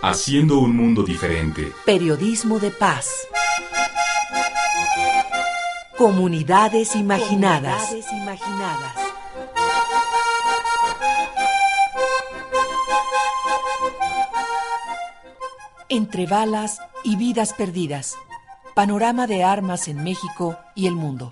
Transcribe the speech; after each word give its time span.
Haciendo 0.00 0.60
un 0.60 0.76
mundo 0.76 1.02
diferente. 1.02 1.72
Periodismo 1.84 2.60
de 2.60 2.70
paz. 2.70 3.26
Comunidades 5.96 6.94
imaginadas. 6.94 7.88
Comunidades 7.88 8.12
imaginadas. 8.12 8.94
Entre 15.88 16.26
balas 16.26 16.80
y 17.02 17.16
vidas 17.16 17.52
perdidas. 17.52 18.16
Panorama 18.74 19.26
de 19.26 19.42
armas 19.42 19.88
en 19.88 20.04
México 20.04 20.56
y 20.76 20.86
el 20.86 20.94
mundo. 20.94 21.28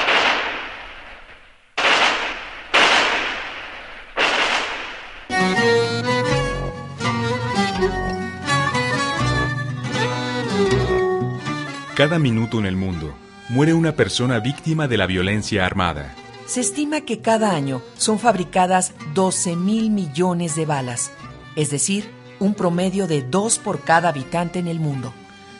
Cada 11.96 12.19
minuto 12.19 12.58
en 12.58 12.66
el 12.66 12.77
mundo 12.77 13.14
muere 13.48 13.72
una 13.72 13.92
persona 13.92 14.39
víctima 14.39 14.86
de 14.86 14.98
la 14.98 15.06
violencia 15.06 15.64
armada. 15.64 16.14
Se 16.44 16.61
estima 16.61 17.00
que 17.00 17.22
cada 17.22 17.56
año 17.56 17.80
son 17.97 18.19
fabricadas 18.19 18.92
12 19.14 19.56
mil 19.56 19.88
millones 19.88 20.56
de 20.56 20.66
balas, 20.66 21.11
es 21.56 21.70
decir, 21.70 22.05
un 22.38 22.53
promedio 22.53 23.06
de 23.06 23.22
dos 23.22 23.58
por 23.58 23.80
cada 23.80 24.11
habitante 24.11 24.58
en 24.58 24.66
el 24.69 24.78
mundo. 24.78 25.14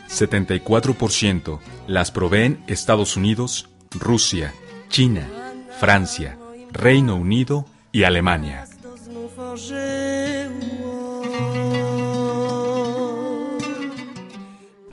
74% 0.09 1.57
las 1.87 2.11
proveen 2.11 2.63
Estados 2.67 3.17
Unidos, 3.17 3.69
Rusia, 3.89 4.53
China, 4.89 5.27
Francia, 5.79 6.37
Reino 6.71 7.15
Unido 7.15 7.65
y 7.91 8.03
Alemania. 8.03 8.66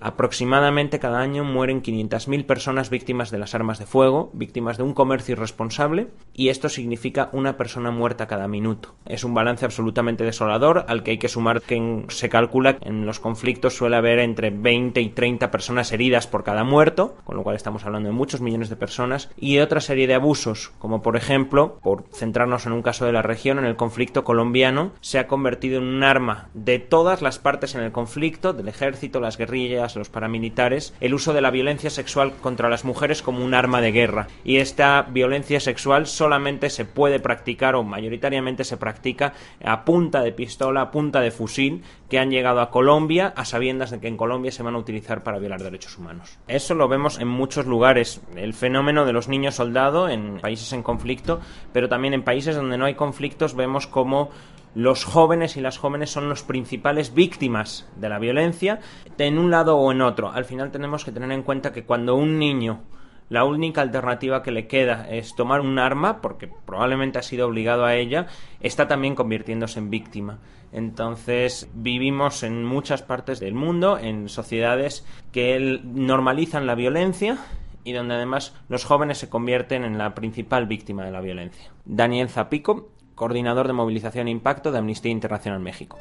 Aproximadamente 0.04 0.98
cada 0.98 1.20
año 1.20 1.44
mueren 1.44 1.82
500.000 1.82 2.44
personas 2.44 2.90
víctimas 2.90 3.30
de 3.30 3.38
las 3.38 3.54
armas 3.54 3.78
de 3.78 3.86
fuego, 3.86 4.28
víctimas 4.34 4.76
de 4.76 4.82
un 4.82 4.92
comercio 4.92 5.32
irresponsable, 5.32 6.08
y 6.34 6.50
esto 6.50 6.68
significa 6.68 7.30
una 7.32 7.56
persona 7.56 7.90
muerta 7.90 8.26
cada 8.26 8.46
minuto. 8.46 8.96
Es 9.06 9.24
un 9.24 9.32
balance 9.32 9.64
absolutamente 9.64 10.22
desolador 10.22 10.84
al 10.88 11.02
que 11.02 11.12
hay 11.12 11.18
que 11.18 11.30
sumar 11.30 11.62
que 11.62 12.04
se 12.08 12.28
calcula 12.28 12.76
que 12.76 12.86
en 12.86 13.06
los 13.06 13.18
conflictos 13.18 13.78
suele 13.78 13.96
haber 13.96 14.18
entre 14.18 14.50
20 14.50 15.00
y 15.00 15.08
30 15.08 15.50
personas 15.50 15.90
heridas 15.90 16.26
por 16.26 16.44
cada 16.44 16.64
muerto, 16.64 17.16
con 17.24 17.38
lo 17.38 17.42
cual 17.42 17.56
estamos 17.56 17.86
hablando 17.86 18.10
de 18.10 18.14
muchos 18.14 18.42
millones 18.42 18.68
de 18.68 18.76
personas, 18.76 19.30
y 19.38 19.60
otra 19.60 19.80
serie 19.80 20.06
de 20.06 20.16
abusos, 20.16 20.74
como 20.80 21.00
por 21.00 21.16
ejemplo, 21.16 21.78
por 21.82 22.04
centrarnos 22.12 22.66
en 22.66 22.72
un 22.72 22.82
caso 22.82 23.06
de 23.06 23.12
la 23.12 23.22
región, 23.22 23.58
en 23.58 23.64
el 23.64 23.76
conflicto 23.76 24.22
colombiano, 24.22 24.92
se 25.00 25.18
ha 25.18 25.28
convertido 25.28 25.78
en 25.78 25.86
un 25.86 26.02
arma 26.02 26.50
de 26.52 26.78
todas 26.78 27.22
las 27.22 27.38
partes 27.38 27.74
en 27.74 27.80
el 27.80 27.92
conflicto, 27.92 28.52
del 28.52 28.68
ejército, 28.68 29.18
las 29.18 29.38
guerrillas, 29.38 29.93
los 29.96 30.08
paramilitares, 30.08 30.94
el 31.00 31.14
uso 31.14 31.32
de 31.32 31.40
la 31.40 31.50
violencia 31.50 31.90
sexual 31.90 32.32
contra 32.40 32.68
las 32.68 32.84
mujeres 32.84 33.22
como 33.22 33.44
un 33.44 33.54
arma 33.54 33.80
de 33.80 33.92
guerra. 33.92 34.28
Y 34.44 34.56
esta 34.56 35.02
violencia 35.02 35.60
sexual 35.60 36.06
solamente 36.06 36.70
se 36.70 36.84
puede 36.84 37.20
practicar 37.20 37.74
o 37.74 37.82
mayoritariamente 37.82 38.64
se 38.64 38.76
practica 38.76 39.34
a 39.64 39.84
punta 39.84 40.22
de 40.22 40.32
pistola, 40.32 40.82
a 40.82 40.90
punta 40.90 41.20
de 41.20 41.30
fusil, 41.30 41.82
que 42.08 42.18
han 42.18 42.30
llegado 42.30 42.60
a 42.60 42.70
Colombia 42.70 43.32
a 43.36 43.44
sabiendas 43.44 43.90
de 43.90 44.00
que 44.00 44.08
en 44.08 44.16
Colombia 44.16 44.52
se 44.52 44.62
van 44.62 44.74
a 44.74 44.78
utilizar 44.78 45.22
para 45.22 45.38
violar 45.38 45.62
derechos 45.62 45.98
humanos. 45.98 46.38
Eso 46.46 46.74
lo 46.74 46.88
vemos 46.88 47.18
en 47.18 47.28
muchos 47.28 47.66
lugares. 47.66 48.20
El 48.36 48.54
fenómeno 48.54 49.04
de 49.04 49.12
los 49.12 49.28
niños 49.28 49.56
soldado 49.56 50.08
en 50.08 50.38
países 50.40 50.72
en 50.72 50.82
conflicto, 50.82 51.40
pero 51.72 51.88
también 51.88 52.14
en 52.14 52.22
países 52.22 52.56
donde 52.56 52.78
no 52.78 52.84
hay 52.84 52.94
conflictos 52.94 53.56
vemos 53.56 53.86
como 53.86 54.30
los 54.74 55.04
jóvenes 55.04 55.56
y 55.56 55.60
las 55.60 55.78
jóvenes 55.78 56.10
son 56.10 56.28
los 56.28 56.42
principales 56.42 57.14
víctimas 57.14 57.88
de 57.96 58.08
la 58.08 58.18
violencia 58.18 58.80
en 59.18 59.38
un 59.38 59.50
lado 59.50 59.76
o 59.78 59.92
en 59.92 60.02
otro. 60.02 60.30
Al 60.30 60.44
final 60.44 60.70
tenemos 60.70 61.04
que 61.04 61.12
tener 61.12 61.30
en 61.30 61.42
cuenta 61.42 61.72
que 61.72 61.84
cuando 61.84 62.16
un 62.16 62.38
niño 62.38 62.82
la 63.30 63.44
única 63.44 63.80
alternativa 63.80 64.42
que 64.42 64.50
le 64.50 64.66
queda 64.66 65.08
es 65.08 65.34
tomar 65.34 65.60
un 65.60 65.78
arma, 65.78 66.20
porque 66.20 66.48
probablemente 66.48 67.18
ha 67.18 67.22
sido 67.22 67.46
obligado 67.46 67.84
a 67.84 67.94
ella, 67.94 68.26
está 68.60 68.86
también 68.86 69.14
convirtiéndose 69.14 69.78
en 69.78 69.90
víctima. 69.90 70.40
Entonces 70.72 71.70
vivimos 71.72 72.42
en 72.42 72.64
muchas 72.64 73.02
partes 73.02 73.40
del 73.40 73.54
mundo, 73.54 73.98
en 73.98 74.28
sociedades 74.28 75.06
que 75.32 75.80
normalizan 75.84 76.66
la 76.66 76.74
violencia 76.74 77.38
y 77.82 77.92
donde 77.92 78.14
además 78.14 78.54
los 78.68 78.84
jóvenes 78.84 79.18
se 79.18 79.28
convierten 79.28 79.84
en 79.84 79.98
la 79.98 80.14
principal 80.14 80.66
víctima 80.66 81.04
de 81.04 81.12
la 81.12 81.20
violencia. 81.20 81.70
Daniel 81.84 82.28
Zapico 82.28 82.90
coordinador 83.14 83.66
de 83.66 83.72
movilización 83.72 84.28
e 84.28 84.30
impacto 84.30 84.72
de 84.72 84.78
Amnistía 84.78 85.12
Internacional 85.12 85.60
México. 85.60 85.98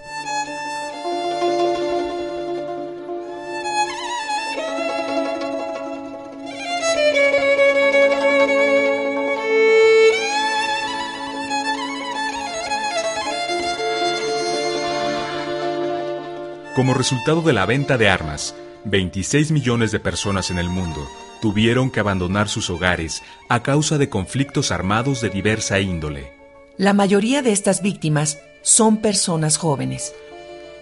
Como 16.76 16.96
resultado 16.96 17.44
de 17.44 17.54
la 17.54 17.68
venta 17.68 18.00
de 18.00 18.10
armas, 18.10 18.56
26 18.86 19.52
millones 19.52 19.92
de 19.92 20.00
personas 20.00 20.50
en 20.50 20.58
el 20.58 20.70
mundo 20.70 21.08
tuvieron 21.40 21.92
que 21.92 22.00
abandonar 22.00 22.50
sus 22.50 22.72
hogares 22.72 23.22
a 23.48 23.62
causa 23.62 24.00
de 24.00 24.10
conflictos 24.10 24.72
armados 24.72 25.22
de 25.22 25.30
diversa 25.30 25.80
índole. 25.80 26.43
La 26.78 26.94
mayoría 26.94 27.44
de 27.44 27.52
estas 27.52 27.84
víctimas 27.84 28.42
son 28.64 28.98
personas 28.98 29.58
jóvenes. 29.58 30.16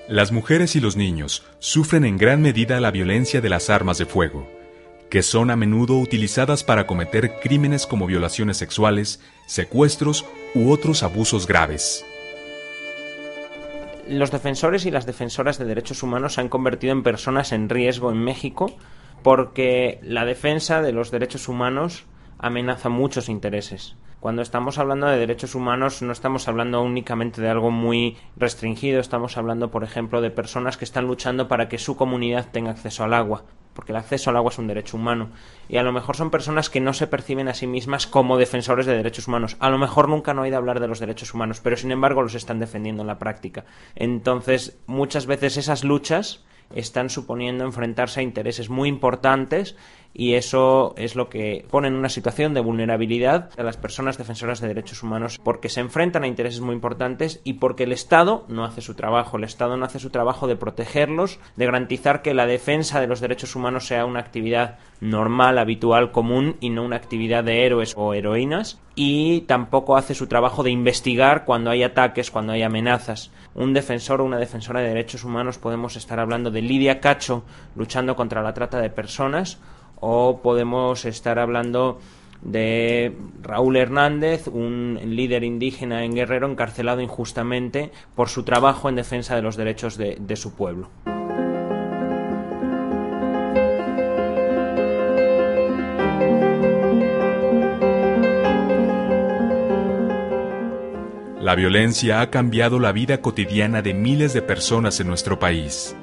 Las 0.07 0.31
mujeres 0.31 0.77
y 0.77 0.79
los 0.79 0.95
niños 0.95 1.43
sufren 1.59 2.05
en 2.05 2.15
gran 2.17 2.41
medida 2.41 2.79
la 2.79 2.91
violencia 2.91 3.41
de 3.41 3.49
las 3.49 3.69
armas 3.69 3.97
de 3.97 4.05
fuego, 4.05 4.47
que 5.09 5.21
son 5.21 5.51
a 5.51 5.57
menudo 5.57 5.97
utilizadas 5.99 6.63
para 6.63 6.87
cometer 6.87 7.41
crímenes 7.41 7.85
como 7.87 8.07
violaciones 8.07 8.55
sexuales, 8.55 9.19
secuestros 9.47 10.25
u 10.55 10.71
otros 10.71 11.03
abusos 11.03 11.45
graves. 11.45 12.05
Los 14.07 14.31
defensores 14.31 14.85
y 14.85 14.91
las 14.91 15.05
defensoras 15.05 15.57
de 15.57 15.65
derechos 15.65 16.03
humanos 16.03 16.35
se 16.35 16.41
han 16.41 16.47
convertido 16.47 16.93
en 16.93 17.03
personas 17.03 17.51
en 17.51 17.67
riesgo 17.67 18.11
en 18.11 18.23
México 18.23 18.73
porque 19.23 19.99
la 20.03 20.23
defensa 20.23 20.81
de 20.81 20.93
los 20.93 21.11
derechos 21.11 21.49
humanos 21.49 22.05
amenaza 22.39 22.87
muchos 22.87 23.27
intereses. 23.27 23.97
Cuando 24.21 24.43
estamos 24.43 24.77
hablando 24.77 25.07
de 25.07 25.17
derechos 25.17 25.55
humanos 25.55 26.03
no 26.03 26.11
estamos 26.11 26.47
hablando 26.47 26.83
únicamente 26.83 27.41
de 27.41 27.49
algo 27.49 27.71
muy 27.71 28.17
restringido, 28.37 28.99
estamos 28.99 29.35
hablando, 29.35 29.71
por 29.71 29.83
ejemplo, 29.83 30.21
de 30.21 30.29
personas 30.29 30.77
que 30.77 30.85
están 30.85 31.07
luchando 31.07 31.47
para 31.47 31.67
que 31.67 31.79
su 31.79 31.95
comunidad 31.95 32.51
tenga 32.51 32.69
acceso 32.69 33.03
al 33.03 33.15
agua, 33.15 33.45
porque 33.73 33.93
el 33.93 33.95
acceso 33.95 34.29
al 34.29 34.37
agua 34.37 34.51
es 34.51 34.59
un 34.59 34.67
derecho 34.67 34.95
humano. 34.95 35.31
Y 35.67 35.77
a 35.77 35.83
lo 35.83 35.91
mejor 35.91 36.15
son 36.15 36.29
personas 36.29 36.69
que 36.69 36.79
no 36.79 36.93
se 36.93 37.07
perciben 37.07 37.47
a 37.47 37.55
sí 37.55 37.65
mismas 37.65 38.05
como 38.05 38.37
defensores 38.37 38.85
de 38.85 38.95
derechos 38.95 39.27
humanos. 39.27 39.57
A 39.59 39.71
lo 39.71 39.79
mejor 39.79 40.07
nunca 40.07 40.29
han 40.29 40.39
oído 40.39 40.57
hablar 40.57 40.79
de 40.79 40.87
los 40.87 40.99
derechos 40.99 41.33
humanos, 41.33 41.59
pero 41.59 41.75
sin 41.75 41.91
embargo 41.91 42.21
los 42.21 42.35
están 42.35 42.59
defendiendo 42.59 43.01
en 43.01 43.07
la 43.07 43.17
práctica. 43.17 43.65
Entonces, 43.95 44.77
muchas 44.85 45.25
veces 45.25 45.57
esas 45.57 45.83
luchas 45.83 46.45
están 46.75 47.09
suponiendo 47.09 47.65
enfrentarse 47.65 48.19
a 48.19 48.23
intereses 48.23 48.69
muy 48.69 48.87
importantes 48.87 49.75
y 50.13 50.33
eso 50.33 50.93
es 50.97 51.15
lo 51.15 51.29
que 51.29 51.65
pone 51.69 51.87
en 51.87 51.95
una 51.95 52.09
situación 52.09 52.53
de 52.53 52.61
vulnerabilidad 52.61 53.49
a 53.57 53.63
las 53.63 53.77
personas 53.77 54.17
defensoras 54.17 54.59
de 54.59 54.67
derechos 54.67 55.03
humanos 55.03 55.39
porque 55.43 55.69
se 55.69 55.79
enfrentan 55.79 56.23
a 56.23 56.27
intereses 56.27 56.61
muy 56.61 56.75
importantes 56.75 57.41
y 57.43 57.53
porque 57.53 57.83
el 57.83 57.91
Estado 57.91 58.45
no 58.47 58.65
hace 58.65 58.81
su 58.81 58.95
trabajo. 58.95 59.37
El 59.37 59.45
Estado 59.45 59.77
no 59.77 59.85
hace 59.85 59.99
su 59.99 60.09
trabajo 60.09 60.47
de 60.47 60.55
protegerlos, 60.55 61.39
de 61.55 61.65
garantizar 61.65 62.21
que 62.21 62.33
la 62.33 62.45
defensa 62.45 62.99
de 62.99 63.07
los 63.07 63.21
derechos 63.21 63.55
humanos 63.55 63.87
sea 63.87 64.05
una 64.05 64.19
actividad 64.19 64.79
normal, 64.99 65.57
habitual, 65.57 66.11
común 66.11 66.57
y 66.59 66.69
no 66.69 66.83
una 66.83 66.97
actividad 66.97 67.43
de 67.43 67.65
héroes 67.65 67.93
o 67.97 68.13
heroínas 68.13 68.79
y 68.95 69.41
tampoco 69.41 69.95
hace 69.95 70.13
su 70.13 70.27
trabajo 70.27 70.63
de 70.63 70.71
investigar 70.71 71.45
cuando 71.45 71.71
hay 71.71 71.83
ataques, 71.83 72.29
cuando 72.29 72.53
hay 72.53 72.61
amenazas. 72.61 73.31
Un 73.55 73.73
defensor 73.73 74.21
o 74.21 74.25
una 74.25 74.37
defensora 74.37 74.81
de 74.81 74.89
derechos 74.89 75.23
humanos 75.23 75.57
podemos 75.57 75.95
estar 75.95 76.19
hablando 76.19 76.51
de 76.51 76.61
Lidia 76.61 76.99
Cacho 76.99 77.43
luchando 77.75 78.15
contra 78.15 78.43
la 78.43 78.53
trata 78.53 78.79
de 78.79 78.89
personas 78.89 79.59
o 80.01 80.41
podemos 80.41 81.05
estar 81.05 81.39
hablando 81.39 81.99
de 82.41 83.15
Raúl 83.41 83.77
Hernández, 83.77 84.47
un 84.47 84.99
líder 85.03 85.43
indígena 85.43 86.03
en 86.03 86.15
Guerrero 86.15 86.49
encarcelado 86.49 87.01
injustamente 87.01 87.91
por 88.15 88.29
su 88.29 88.43
trabajo 88.43 88.89
en 88.89 88.95
defensa 88.95 89.35
de 89.35 89.41
los 89.41 89.55
derechos 89.55 89.97
de, 89.97 90.17
de 90.19 90.35
su 90.35 90.55
pueblo. 90.55 90.89
La 101.39 101.55
violencia 101.55 102.21
ha 102.21 102.29
cambiado 102.29 102.79
la 102.79 102.91
vida 102.91 103.19
cotidiana 103.19 103.81
de 103.81 103.93
miles 103.93 104.33
de 104.33 104.41
personas 104.41 104.99
en 104.99 105.07
nuestro 105.07 105.39
país. 105.39 105.95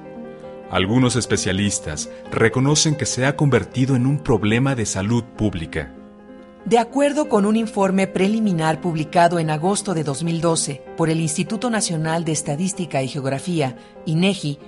Algunos 0.70 1.16
especialistas 1.16 2.10
reconocen 2.30 2.94
que 2.94 3.06
se 3.06 3.24
ha 3.24 3.36
convertido 3.36 3.96
en 3.96 4.06
un 4.06 4.18
problema 4.18 4.74
de 4.74 4.84
salud 4.84 5.24
pública. 5.24 5.94
De 6.66 6.78
acuerdo 6.78 7.30
con 7.30 7.46
un 7.46 7.56
informe 7.56 8.06
preliminar 8.06 8.82
publicado 8.82 9.38
en 9.38 9.48
agosto 9.48 9.94
de 9.94 10.04
2012 10.04 10.82
por 10.96 11.08
el 11.08 11.20
Instituto 11.20 11.70
Nacional 11.70 12.26
de 12.26 12.32
Estadística 12.32 13.02
y 13.02 13.08
Geografía, 13.08 13.78
INEGI, 14.04 14.58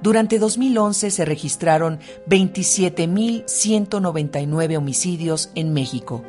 durante 0.00 0.38
2011 0.38 1.10
se 1.10 1.26
registraron 1.26 2.00
27.199 2.26 4.78
homicidios 4.78 5.50
en 5.54 5.74
México. 5.74 6.24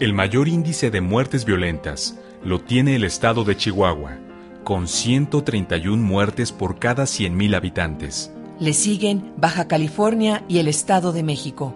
El 0.00 0.12
mayor 0.12 0.48
índice 0.48 0.90
de 0.90 1.00
muertes 1.00 1.46
violentas 1.46 2.18
lo 2.44 2.60
tiene 2.60 2.96
el 2.96 3.04
estado 3.04 3.44
de 3.44 3.56
Chihuahua, 3.56 4.18
con 4.64 4.88
131 4.88 6.02
muertes 6.02 6.50
por 6.50 6.78
cada 6.78 7.04
100.000 7.04 7.54
habitantes. 7.54 8.32
Le 8.58 8.72
siguen 8.72 9.32
Baja 9.36 9.68
California 9.68 10.44
y 10.48 10.58
el 10.58 10.68
Estado 10.68 11.12
de 11.12 11.22
México. 11.22 11.74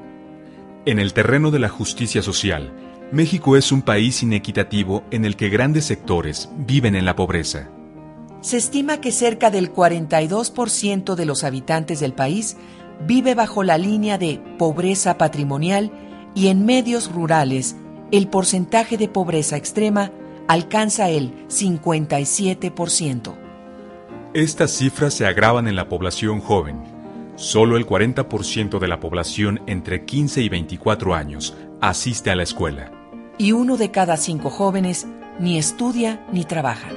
En 0.87 0.99
el 0.99 1.13
terreno 1.13 1.51
de 1.51 1.59
la 1.59 1.69
justicia 1.69 2.23
social, 2.23 2.73
México 3.13 3.57
es 3.57 3.73
un 3.73 3.83
país 3.83 4.23
inequitativo 4.23 5.05
en 5.11 5.25
el 5.25 5.37
que 5.37 5.49
grandes 5.49 5.85
sectores 5.85 6.49
viven 6.57 6.95
en 6.95 7.05
la 7.05 7.15
pobreza. 7.15 7.69
Se 8.41 8.57
estima 8.57 9.01
que 9.01 9.13
cerca 9.13 9.51
del 9.51 9.73
42% 9.73 11.15
de 11.15 11.27
los 11.27 11.45
habitantes 11.45 12.01
del 12.01 12.13
país 12.13 12.57
vive 13.07 13.35
bajo 13.35 13.63
la 13.63 13.79
línea 13.79 14.19
de 14.19 14.41
pobreza 14.59 15.19
patrimonial 15.19 15.91
y 16.35 16.49
en 16.49 16.65
medios 16.65 17.13
rurales 17.13 17.77
el 18.11 18.29
porcentaje 18.29 18.97
de 18.97 19.09
pobreza 19.09 19.57
extrema 19.57 20.13
alcanza 20.49 21.09
el 21.11 21.47
57%. 21.49 23.35
Estas 24.35 24.73
cifras 24.73 25.15
se 25.15 25.27
agravan 25.27 25.69
en 25.69 25.77
la 25.77 25.89
población 25.89 26.41
joven. 26.41 26.83
Solo 27.37 27.77
el 27.77 27.87
40% 27.87 28.79
de 28.79 28.89
la 28.89 28.99
población 28.99 29.61
entre 29.67 30.05
15 30.05 30.43
y 30.43 30.49
24 30.49 31.15
años 31.15 31.57
asiste 31.81 32.31
a 32.31 32.37
la 32.37 32.43
escuela. 32.43 32.91
Y 33.39 33.53
uno 33.53 33.77
de 33.77 33.93
cada 33.93 34.17
cinco 34.17 34.51
jóvenes 34.51 35.07
ni 35.39 35.57
estudia 35.57 36.27
ni 36.33 36.45
trabaja. 36.45 36.89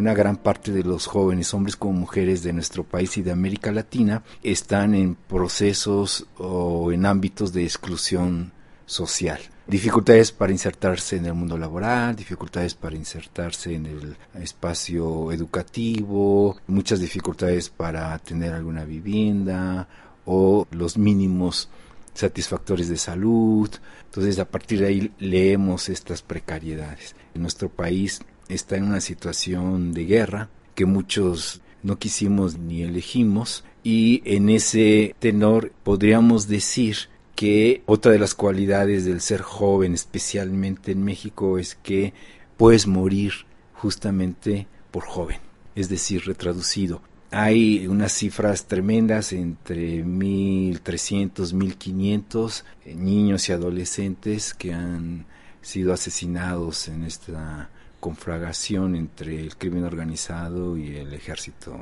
Una 0.00 0.14
gran 0.14 0.38
parte 0.38 0.72
de 0.72 0.82
los 0.82 1.06
jóvenes, 1.06 1.52
hombres 1.52 1.76
como 1.76 1.92
mujeres 1.92 2.42
de 2.42 2.54
nuestro 2.54 2.84
país 2.84 3.18
y 3.18 3.22
de 3.22 3.32
América 3.32 3.70
Latina, 3.70 4.22
están 4.42 4.94
en 4.94 5.14
procesos 5.14 6.26
o 6.38 6.90
en 6.90 7.04
ámbitos 7.04 7.52
de 7.52 7.64
exclusión 7.64 8.50
social. 8.86 9.38
Dificultades 9.66 10.32
para 10.32 10.52
insertarse 10.52 11.16
en 11.16 11.26
el 11.26 11.34
mundo 11.34 11.58
laboral, 11.58 12.16
dificultades 12.16 12.74
para 12.74 12.96
insertarse 12.96 13.74
en 13.74 13.84
el 13.84 14.16
espacio 14.40 15.32
educativo, 15.32 16.56
muchas 16.66 17.00
dificultades 17.00 17.68
para 17.68 18.18
tener 18.20 18.54
alguna 18.54 18.86
vivienda 18.86 19.86
o 20.24 20.66
los 20.70 20.96
mínimos 20.96 21.68
satisfactores 22.14 22.88
de 22.88 22.96
salud. 22.96 23.68
Entonces, 24.06 24.38
a 24.38 24.46
partir 24.46 24.80
de 24.80 24.86
ahí 24.86 25.12
leemos 25.18 25.90
estas 25.90 26.22
precariedades. 26.22 27.14
En 27.34 27.42
nuestro 27.42 27.68
país 27.68 28.22
está 28.50 28.76
en 28.76 28.84
una 28.84 29.00
situación 29.00 29.92
de 29.92 30.04
guerra 30.04 30.48
que 30.74 30.84
muchos 30.84 31.60
no 31.82 31.98
quisimos 31.98 32.58
ni 32.58 32.82
elegimos 32.82 33.64
y 33.82 34.22
en 34.24 34.50
ese 34.50 35.14
tenor 35.18 35.72
podríamos 35.82 36.48
decir 36.48 36.96
que 37.34 37.82
otra 37.86 38.12
de 38.12 38.18
las 38.18 38.34
cualidades 38.34 39.06
del 39.06 39.22
ser 39.22 39.40
joven, 39.40 39.94
especialmente 39.94 40.92
en 40.92 41.02
México, 41.02 41.58
es 41.58 41.74
que 41.74 42.12
puedes 42.58 42.86
morir 42.86 43.32
justamente 43.72 44.66
por 44.90 45.04
joven, 45.04 45.38
es 45.74 45.88
decir, 45.88 46.26
retraducido. 46.26 47.00
Hay 47.30 47.86
unas 47.86 48.12
cifras 48.12 48.66
tremendas 48.66 49.32
entre 49.32 50.04
1.300, 50.04 51.54
1.500 51.54 52.64
niños 52.96 53.48
y 53.48 53.52
adolescentes 53.52 54.52
que 54.52 54.74
han 54.74 55.24
sido 55.62 55.94
asesinados 55.94 56.88
en 56.88 57.04
esta 57.04 57.70
confragación 58.00 58.96
entre 58.96 59.38
el 59.38 59.56
crimen 59.56 59.84
organizado 59.84 60.76
y 60.76 60.96
el 60.96 61.12
ejército 61.14 61.78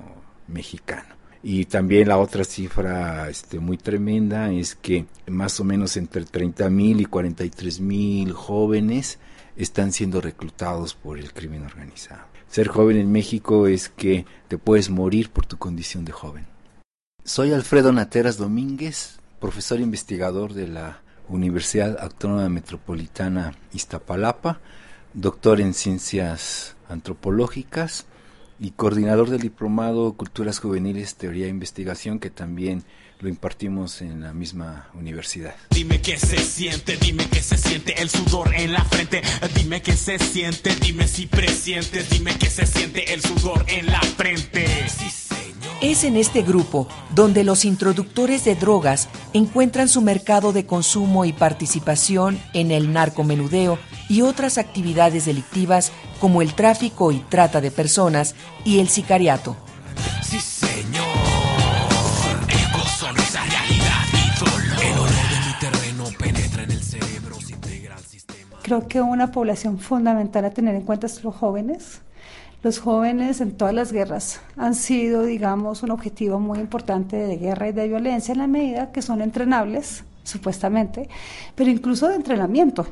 mexicano. 0.49 1.17
Y 1.43 1.67
también 1.67 2.09
la 2.09 2.19
otra 2.19 2.45
cifra 2.45 3.31
este, 3.31 3.61
muy 3.61 3.79
tremenda 3.79 4.53
es 4.53 4.75
que 4.75 5.07
más 5.29 5.61
o 5.61 5.65
menos 5.65 5.97
entre 5.97 6.25
30 6.25 6.69
mil 6.69 7.01
y 7.01 7.05
43 7.05 7.81
mil 7.81 8.33
jóvenes 8.33 9.19
están 9.57 9.93
siendo 9.93 10.21
reclutados 10.21 10.95
por 10.95 11.19
el 11.19 11.33
crimen 11.33 11.65
organizado. 11.65 12.23
Ser 12.49 12.69
joven 12.69 12.97
en 12.97 13.13
México 13.13 13.67
es 13.67 13.89
que 13.89 14.27
te 14.49 14.59
puedes 14.59 14.91
morir 14.91 15.31
por 15.31 15.47
tu 15.47 15.59
condición 15.59 16.05
de 16.05 16.13
joven. 16.13 16.47
Soy 17.25 17.53
Alfredo 17.53 17.93
Nateras 17.93 18.37
Domínguez, 18.37 19.19
profesor 19.39 19.81
investigador 19.81 20.55
de 20.55 20.67
la 20.67 21.03
Universidad 21.29 21.99
Autónoma 22.01 22.49
Metropolitana 22.49 23.55
Iztapalapa 23.75 24.61
doctor 25.15 25.61
en 25.61 25.75
ciencias 25.75 26.77
antropológicas 26.89 28.07
y 28.61 28.73
coordinador 28.73 29.31
del 29.31 29.41
diplomado 29.41 30.13
Culturas 30.15 30.59
Juveniles, 30.59 31.15
Teoría 31.15 31.47
e 31.47 31.51
Investigación, 31.51 32.19
que 32.19 32.31
también 32.31 32.85
lo 33.21 33.29
impartimos 33.29 34.01
en 34.01 34.21
la 34.23 34.33
misma 34.33 34.89
universidad. 34.95 35.55
Dime 35.71 36.01
qué 36.01 36.17
se 36.19 36.39
siente, 36.39 36.97
dime 36.97 37.27
qué 37.29 37.43
se 37.43 37.57
siente 37.57 38.01
el 38.01 38.09
sudor 38.09 38.55
en 38.55 38.73
la 38.73 38.85
frente. 38.85 39.23
Dime 39.55 39.83
qué 39.83 39.93
se 39.93 40.19
siente, 40.19 40.75
dime 40.81 41.07
si 41.09 41.27
presientes, 41.27 42.11
dime 42.11 42.37
qué 42.39 42.49
se 42.49 42.67
siente 42.67 43.13
el 43.13 43.21
sudor 43.21 43.65
en 43.69 43.87
la 43.87 44.01
frente. 44.01 44.67
Es 45.81 46.03
en 46.03 46.17
este 46.17 46.43
grupo 46.43 46.89
donde 47.15 47.45
los 47.45 47.65
introductores 47.65 48.45
de 48.45 48.57
drogas 48.57 49.09
encuentran 49.33 49.89
su 49.89 50.01
mercado 50.01 50.53
de 50.53 50.67
consumo 50.67 51.25
y 51.25 51.33
participación 51.33 52.41
en 52.53 52.73
el 52.73 52.93
narcomenudeo 52.93 53.79
y 54.09 54.23
otras 54.23 54.59
actividades 54.59 55.27
delictivas 55.27 55.93
como 56.21 56.43
el 56.43 56.55
tráfico 56.55 57.13
y 57.13 57.21
trata 57.21 57.61
de 57.61 57.71
personas 57.71 58.35
y 58.65 58.81
el 58.81 58.89
sicariato. 58.89 59.57
Sí, 60.25 60.41
señor. 60.41 61.05
El 62.49 62.73
gozo 62.73 63.13
no 63.13 63.23
es 63.23 63.35
la 63.35 63.45
realidad, 63.45 64.05
mi 64.13 64.51
dolor. 64.51 64.85
El 64.85 64.99
olor 64.99 65.11
de 65.11 65.47
mi 65.47 65.59
terreno 65.61 66.05
penetra 66.19 66.63
en 66.65 66.73
el 66.73 66.83
cerebro, 66.83 67.41
se 67.41 67.53
integra 67.53 67.95
al 67.95 68.03
sistema. 68.03 68.57
Creo 68.63 68.89
que 68.89 69.01
una 69.01 69.31
población 69.31 69.79
fundamental 69.79 70.45
a 70.45 70.51
tener 70.51 70.75
en 70.75 70.83
cuenta 70.83 71.07
son 71.07 71.23
los 71.23 71.37
jóvenes. 71.37 72.01
Los 72.69 72.81
jóvenes 72.81 73.41
en 73.41 73.53
todas 73.53 73.73
las 73.73 73.95
guerras 73.95 74.43
han 74.59 74.75
sido, 74.75 75.23
digamos, 75.23 75.83
un 75.83 75.91
objetivo 75.91 76.39
muy 76.39 76.59
importante 76.59 77.17
de 77.17 77.39
guerra 77.39 77.71
y 77.71 77.73
de 77.73 77.89
violencia 77.89 78.33
en 78.33 78.39
la 78.41 78.47
medida 78.47 78.93
que 78.93 79.01
son 79.01 79.23
entrenables, 79.23 80.05
supuestamente, 80.23 81.09
pero 81.55 81.71
incluso 81.71 82.09
de 82.09 82.17
entrenamiento 82.17 82.87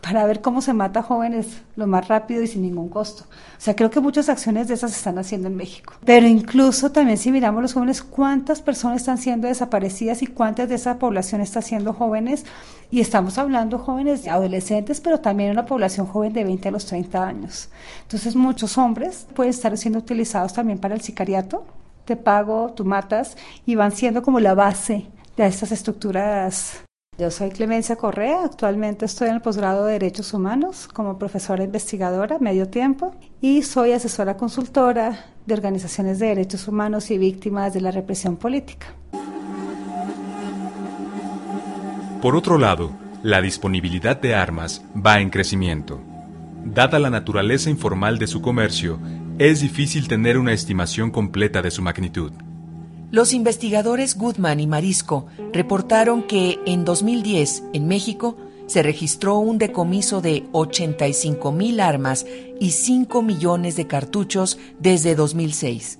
para 0.00 0.26
ver 0.26 0.40
cómo 0.40 0.62
se 0.62 0.72
mata 0.72 1.00
a 1.00 1.02
jóvenes 1.02 1.62
lo 1.76 1.86
más 1.86 2.08
rápido 2.08 2.42
y 2.42 2.46
sin 2.46 2.62
ningún 2.62 2.88
costo. 2.88 3.24
O 3.24 3.60
sea, 3.60 3.76
creo 3.76 3.90
que 3.90 4.00
muchas 4.00 4.28
acciones 4.28 4.68
de 4.68 4.74
esas 4.74 4.92
se 4.92 4.98
están 4.98 5.18
haciendo 5.18 5.48
en 5.48 5.56
México. 5.56 5.94
Pero 6.04 6.26
incluso 6.26 6.90
también 6.90 7.18
si 7.18 7.30
miramos 7.30 7.62
los 7.62 7.74
jóvenes, 7.74 8.02
cuántas 8.02 8.62
personas 8.62 8.98
están 8.98 9.18
siendo 9.18 9.48
desaparecidas 9.48 10.22
y 10.22 10.26
cuántas 10.26 10.68
de 10.68 10.76
esa 10.76 10.98
población 10.98 11.40
está 11.40 11.62
siendo 11.62 11.92
jóvenes. 11.92 12.44
Y 12.90 13.00
estamos 13.00 13.38
hablando 13.38 13.78
jóvenes 13.78 14.26
adolescentes, 14.26 15.00
pero 15.00 15.20
también 15.20 15.50
una 15.50 15.66
población 15.66 16.06
joven 16.06 16.32
de 16.32 16.44
20 16.44 16.68
a 16.68 16.72
los 16.72 16.86
30 16.86 17.26
años. 17.26 17.68
Entonces 18.02 18.34
muchos 18.34 18.78
hombres 18.78 19.26
pueden 19.34 19.50
estar 19.50 19.76
siendo 19.76 19.98
utilizados 19.98 20.52
también 20.52 20.78
para 20.78 20.94
el 20.94 21.00
sicariato. 21.00 21.66
Te 22.04 22.16
pago, 22.16 22.72
tú 22.74 22.84
matas 22.84 23.36
y 23.66 23.76
van 23.76 23.92
siendo 23.92 24.22
como 24.22 24.40
la 24.40 24.54
base 24.54 25.06
de 25.36 25.46
estas 25.46 25.70
estructuras 25.70 26.82
yo 27.20 27.30
soy 27.30 27.50
Clemencia 27.50 27.96
Correa, 27.96 28.44
actualmente 28.44 29.04
estoy 29.04 29.28
en 29.28 29.34
el 29.34 29.42
posgrado 29.42 29.84
de 29.84 29.92
Derechos 29.92 30.32
Humanos 30.32 30.88
como 30.88 31.18
profesora 31.18 31.62
investigadora 31.62 32.38
medio 32.38 32.70
tiempo 32.70 33.14
y 33.42 33.60
soy 33.60 33.92
asesora 33.92 34.38
consultora 34.38 35.26
de 35.44 35.52
organizaciones 35.52 36.18
de 36.18 36.28
derechos 36.28 36.66
humanos 36.66 37.10
y 37.10 37.18
víctimas 37.18 37.74
de 37.74 37.82
la 37.82 37.90
represión 37.90 38.38
política. 38.38 38.86
Por 42.22 42.36
otro 42.36 42.56
lado, 42.56 42.90
la 43.22 43.42
disponibilidad 43.42 44.18
de 44.18 44.34
armas 44.34 44.82
va 44.96 45.20
en 45.20 45.28
crecimiento. 45.28 46.00
Dada 46.64 46.98
la 46.98 47.10
naturaleza 47.10 47.68
informal 47.68 48.18
de 48.18 48.28
su 48.28 48.40
comercio, 48.40 48.98
es 49.38 49.60
difícil 49.60 50.08
tener 50.08 50.38
una 50.38 50.54
estimación 50.54 51.10
completa 51.10 51.60
de 51.60 51.70
su 51.70 51.82
magnitud. 51.82 52.32
Los 53.10 53.32
investigadores 53.32 54.16
Goodman 54.16 54.60
y 54.60 54.68
Marisco 54.68 55.26
reportaron 55.52 56.22
que 56.22 56.60
en 56.64 56.84
2010, 56.84 57.64
en 57.72 57.88
México, 57.88 58.36
se 58.66 58.84
registró 58.84 59.38
un 59.38 59.58
decomiso 59.58 60.20
de 60.20 60.44
85 60.52 61.50
mil 61.50 61.80
armas 61.80 62.24
y 62.60 62.70
5 62.70 63.20
millones 63.22 63.74
de 63.74 63.88
cartuchos 63.88 64.58
desde 64.78 65.16
2006. 65.16 65.98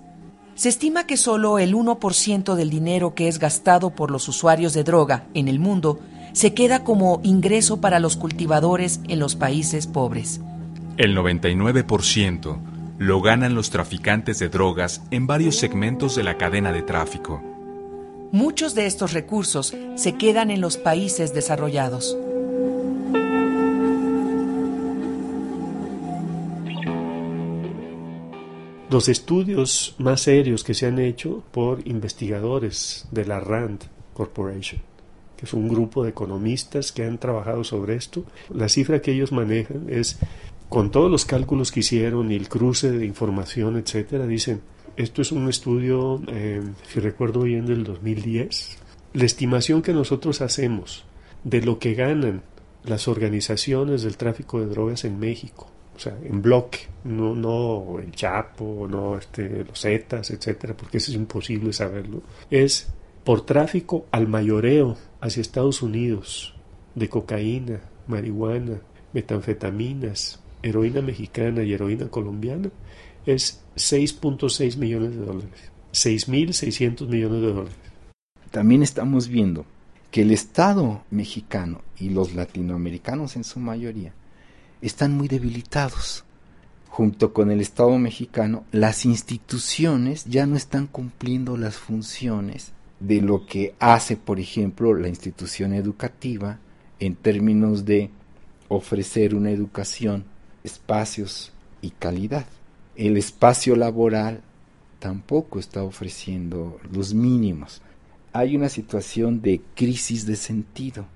Se 0.55 0.69
estima 0.69 1.05
que 1.05 1.17
solo 1.17 1.59
el 1.59 1.75
1% 1.75 2.55
del 2.55 2.71
dinero 2.71 3.14
que 3.17 3.26
es 3.26 3.40
gastado 3.40 3.90
por 3.90 4.12
los 4.12 4.29
usuarios 4.29 4.73
de 4.73 4.85
droga 4.85 5.26
en 5.35 5.49
el 5.49 5.59
mundo 5.59 5.99
se 6.33 6.55
queda 6.55 6.85
como 6.85 7.21
ingreso 7.25 7.81
para 7.81 7.99
los 7.99 8.17
cultivadores 8.17 9.00
en 9.09 9.19
los 9.19 9.35
países 9.35 9.88
pobres. 9.88 10.40
El 10.97 11.17
99% 11.17 12.70
lo 13.00 13.23
ganan 13.23 13.54
los 13.54 13.71
traficantes 13.71 14.38
de 14.40 14.50
drogas 14.50 15.00
en 15.11 15.26
varios 15.26 15.57
segmentos 15.57 16.16
de 16.16 16.23
la 16.23 16.37
cadena 16.37 16.71
de 16.71 16.83
tráfico. 16.83 17.42
Muchos 18.30 18.75
de 18.75 18.85
estos 18.85 19.14
recursos 19.14 19.75
se 19.95 20.19
quedan 20.19 20.50
en 20.50 20.61
los 20.61 20.76
países 20.76 21.33
desarrollados. 21.33 22.14
Los 28.90 29.09
estudios 29.09 29.95
más 29.97 30.21
serios 30.21 30.62
que 30.62 30.75
se 30.75 30.85
han 30.85 30.99
hecho 30.99 31.42
por 31.52 31.80
investigadores 31.88 33.09
de 33.12 33.25
la 33.25 33.40
RAND 33.40 33.80
Corporation, 34.12 34.83
que 35.38 35.47
es 35.47 35.54
un 35.54 35.69
grupo 35.69 36.04
de 36.04 36.11
economistas 36.11 36.92
que 36.92 37.04
han 37.04 37.16
trabajado 37.16 37.64
sobre 37.64 37.97
esto, 37.97 38.25
la 38.52 38.69
cifra 38.69 39.00
que 39.00 39.12
ellos 39.12 39.33
manejan 39.33 39.87
es, 39.88 40.19
con 40.71 40.91
todos 40.91 41.11
los 41.11 41.27
cálculos 41.27 41.71
que 41.71 41.81
hicieron 41.81 42.33
y 42.33 42.37
el 42.37 42.49
cruce 42.49 42.91
de 42.91 43.05
información, 43.05 43.77
etcétera, 43.77 44.27
dicen, 44.27 44.62
esto 44.97 45.21
es 45.21 45.33
un 45.33 45.50
estudio, 45.50 46.23
eh, 46.29 46.62
si 46.89 47.00
recuerdo 47.00 47.43
bien, 47.43 47.67
del 47.67 47.85
2010. 47.85 48.79
La 49.12 49.25
estimación 49.27 49.83
que 49.83 49.93
nosotros 49.93 50.41
hacemos 50.41 51.05
de 51.45 51.61
lo 51.61 51.79
que 51.79 51.93
ganan 51.93 52.43
las 52.85 53.09
organizaciones 53.09 54.03
del 54.03 54.17
tráfico 54.17 54.61
de 54.61 54.67
drogas 54.67 55.05
en 55.05 55.19
México 55.19 55.71
o 56.00 56.03
sea, 56.03 56.17
en 56.25 56.41
bloque, 56.41 56.79
no, 57.05 57.35
no 57.35 57.99
el 57.99 58.11
Chapo, 58.12 58.89
no 58.89 59.19
este, 59.19 59.65
los 59.67 59.83
Zetas, 59.83 60.31
etcétera, 60.31 60.75
porque 60.75 60.97
eso 60.97 61.11
es 61.11 61.17
imposible 61.19 61.75
saberlo, 61.75 62.23
es 62.50 62.89
por 63.23 63.45
tráfico 63.45 64.07
al 64.11 64.27
mayoreo 64.27 64.97
hacia 65.21 65.43
Estados 65.43 65.83
Unidos 65.83 66.55
de 66.95 67.11
cocaína, 67.11 67.83
marihuana, 68.07 68.81
metanfetaminas, 69.12 70.41
heroína 70.62 71.00
mexicana 71.02 71.62
y 71.62 71.73
heroína 71.73 72.09
colombiana, 72.09 72.71
es 73.26 73.62
6.6 73.76 74.76
millones 74.76 75.17
de 75.17 75.25
dólares. 75.25 75.71
6.600 75.93 77.09
millones 77.09 77.40
de 77.43 77.52
dólares. 77.52 77.76
También 78.50 78.83
estamos 78.83 79.29
viendo 79.29 79.64
que 80.11 80.23
el 80.23 80.33
Estado 80.33 81.05
mexicano 81.11 81.83
y 81.99 82.11
los 82.11 82.35
latinoamericanos 82.35 83.37
en 83.37 83.45
su 83.45 83.61
mayoría 83.61 84.12
están 84.83 85.17
muy 85.17 85.29
debilitados. 85.29 86.25
Junto 86.88 87.33
con 87.33 87.50
el 87.50 87.61
Estado 87.61 87.97
mexicano, 87.99 88.64
las 88.73 89.05
instituciones 89.05 90.25
ya 90.25 90.47
no 90.47 90.57
están 90.57 90.87
cumpliendo 90.87 91.57
las 91.57 91.76
funciones 91.76 92.73
de 92.99 93.21
lo 93.21 93.47
que 93.47 93.75
hace, 93.79 94.17
por 94.17 94.40
ejemplo, 94.40 94.95
la 94.95 95.09
institución 95.09 95.73
educativa 95.73 96.59
en 96.99 97.14
términos 97.14 97.85
de 97.85 98.11
ofrecer 98.69 99.35
una 99.35 99.50
educación, 99.50 100.25
espacios 100.64 101.52
y 101.83 101.90
calidad. 101.90 102.47
El 102.97 103.17
espacio 103.17 103.76
laboral 103.76 104.43
tampoco 104.99 105.59
está 105.59 105.83
ofreciendo 105.83 106.79
los 106.93 107.14
mínimos. 107.14 107.83
Hay 108.33 108.57
una 108.57 108.69
situación 108.69 109.43
de 109.43 109.61
crisis 109.75 110.26
de 110.26 110.37
sentido. 110.37 111.07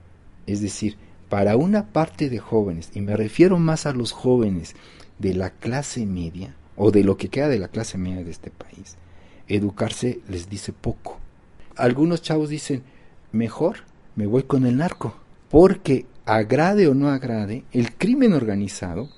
Es 0.47 0.61
decir, 0.61 0.97
para 1.29 1.57
una 1.57 1.93
parte 1.93 2.29
de 2.29 2.39
jóvenes, 2.39 2.91
y 2.95 3.01
me 3.01 3.17
refiero 3.17 3.59
más 3.59 3.87
a 3.87 3.93
los 3.93 4.13
jóvenes 4.13 4.75
de 5.19 5.35
la 5.35 5.51
clase 5.51 6.07
media, 6.07 6.55
o 6.77 6.91
de 6.91 7.05
lo 7.05 7.17
que 7.17 7.29
queda 7.29 7.49
de 7.49 7.59
la 7.59 7.69
clase 7.69 7.99
media 7.99 8.25
de 8.25 8.31
este 8.31 8.51
país, 8.51 8.97
educarse 9.47 10.21
les 10.29 10.49
dice 10.49 10.73
poco. 10.73 11.19
Algunos 11.77 12.23
chavos 12.23 12.49
dicen, 12.49 12.83
mejor 13.33 13.79
me 14.17 14.27
voy 14.27 14.45
con 14.45 14.67
el 14.67 14.77
narco, 14.77 15.17
porque 15.51 16.07
agrade 16.25 16.89
o 16.89 16.95
no 16.95 17.11
agrade, 17.11 17.65
el 17.73 17.95
crimen 17.95 18.33
organizado 18.33 19.09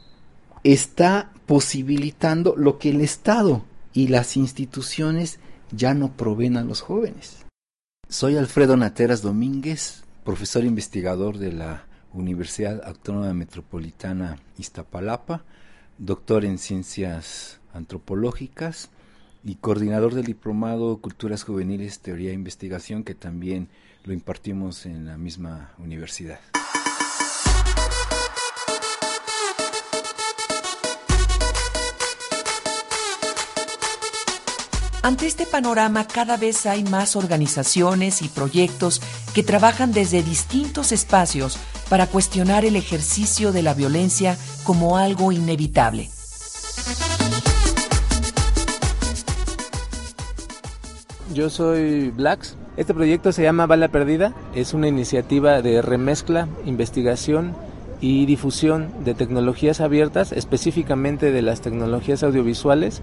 está 0.72 1.30
posibilitando 1.46 2.54
lo 2.56 2.78
que 2.78 2.90
el 2.90 3.00
Estado 3.00 3.64
y 3.92 4.08
las 4.08 4.36
instituciones 4.36 5.38
ya 5.70 5.94
no 5.94 6.16
proveen 6.16 6.56
a 6.56 6.64
los 6.64 6.80
jóvenes. 6.80 7.44
Soy 8.08 8.36
Alfredo 8.36 8.76
Nateras 8.76 9.22
Domínguez, 9.22 10.02
profesor 10.24 10.64
investigador 10.64 11.38
de 11.38 11.52
la 11.52 11.84
Universidad 12.12 12.82
Autónoma 12.84 13.32
Metropolitana 13.32 14.38
Iztapalapa, 14.58 15.44
doctor 15.98 16.44
en 16.44 16.58
Ciencias 16.58 17.60
Antropológicas 17.72 18.90
y 19.44 19.56
coordinador 19.56 20.14
del 20.14 20.24
Diplomado 20.24 20.98
Culturas 20.98 21.44
Juveniles, 21.44 22.00
Teoría 22.00 22.30
e 22.30 22.34
Investigación, 22.34 23.04
que 23.04 23.14
también 23.14 23.68
lo 24.04 24.12
impartimos 24.12 24.84
en 24.86 25.06
la 25.06 25.16
misma 25.16 25.74
universidad. 25.78 26.40
Ante 35.02 35.26
este 35.26 35.46
panorama 35.46 36.06
cada 36.06 36.36
vez 36.36 36.66
hay 36.66 36.82
más 36.84 37.16
organizaciones 37.16 38.22
y 38.22 38.28
proyectos 38.28 39.00
que 39.34 39.42
trabajan 39.42 39.92
desde 39.92 40.22
distintos 40.22 40.92
espacios 40.92 41.58
para 41.88 42.06
cuestionar 42.06 42.64
el 42.64 42.76
ejercicio 42.76 43.52
de 43.52 43.62
la 43.62 43.74
violencia 43.74 44.36
como 44.64 44.96
algo 44.96 45.30
inevitable. 45.32 46.10
Yo 51.32 51.50
soy 51.50 52.10
Blacks. 52.10 52.56
Este 52.76 52.94
proyecto 52.94 53.30
se 53.30 53.42
llama 53.42 53.66
Bala 53.66 53.88
Perdida. 53.88 54.34
Es 54.54 54.74
una 54.74 54.88
iniciativa 54.88 55.62
de 55.62 55.82
remezcla, 55.82 56.48
investigación 56.64 57.54
y 58.00 58.26
difusión 58.26 58.88
de 59.04 59.14
tecnologías 59.14 59.80
abiertas, 59.80 60.32
específicamente 60.32 61.32
de 61.32 61.42
las 61.42 61.60
tecnologías 61.60 62.22
audiovisuales, 62.22 63.00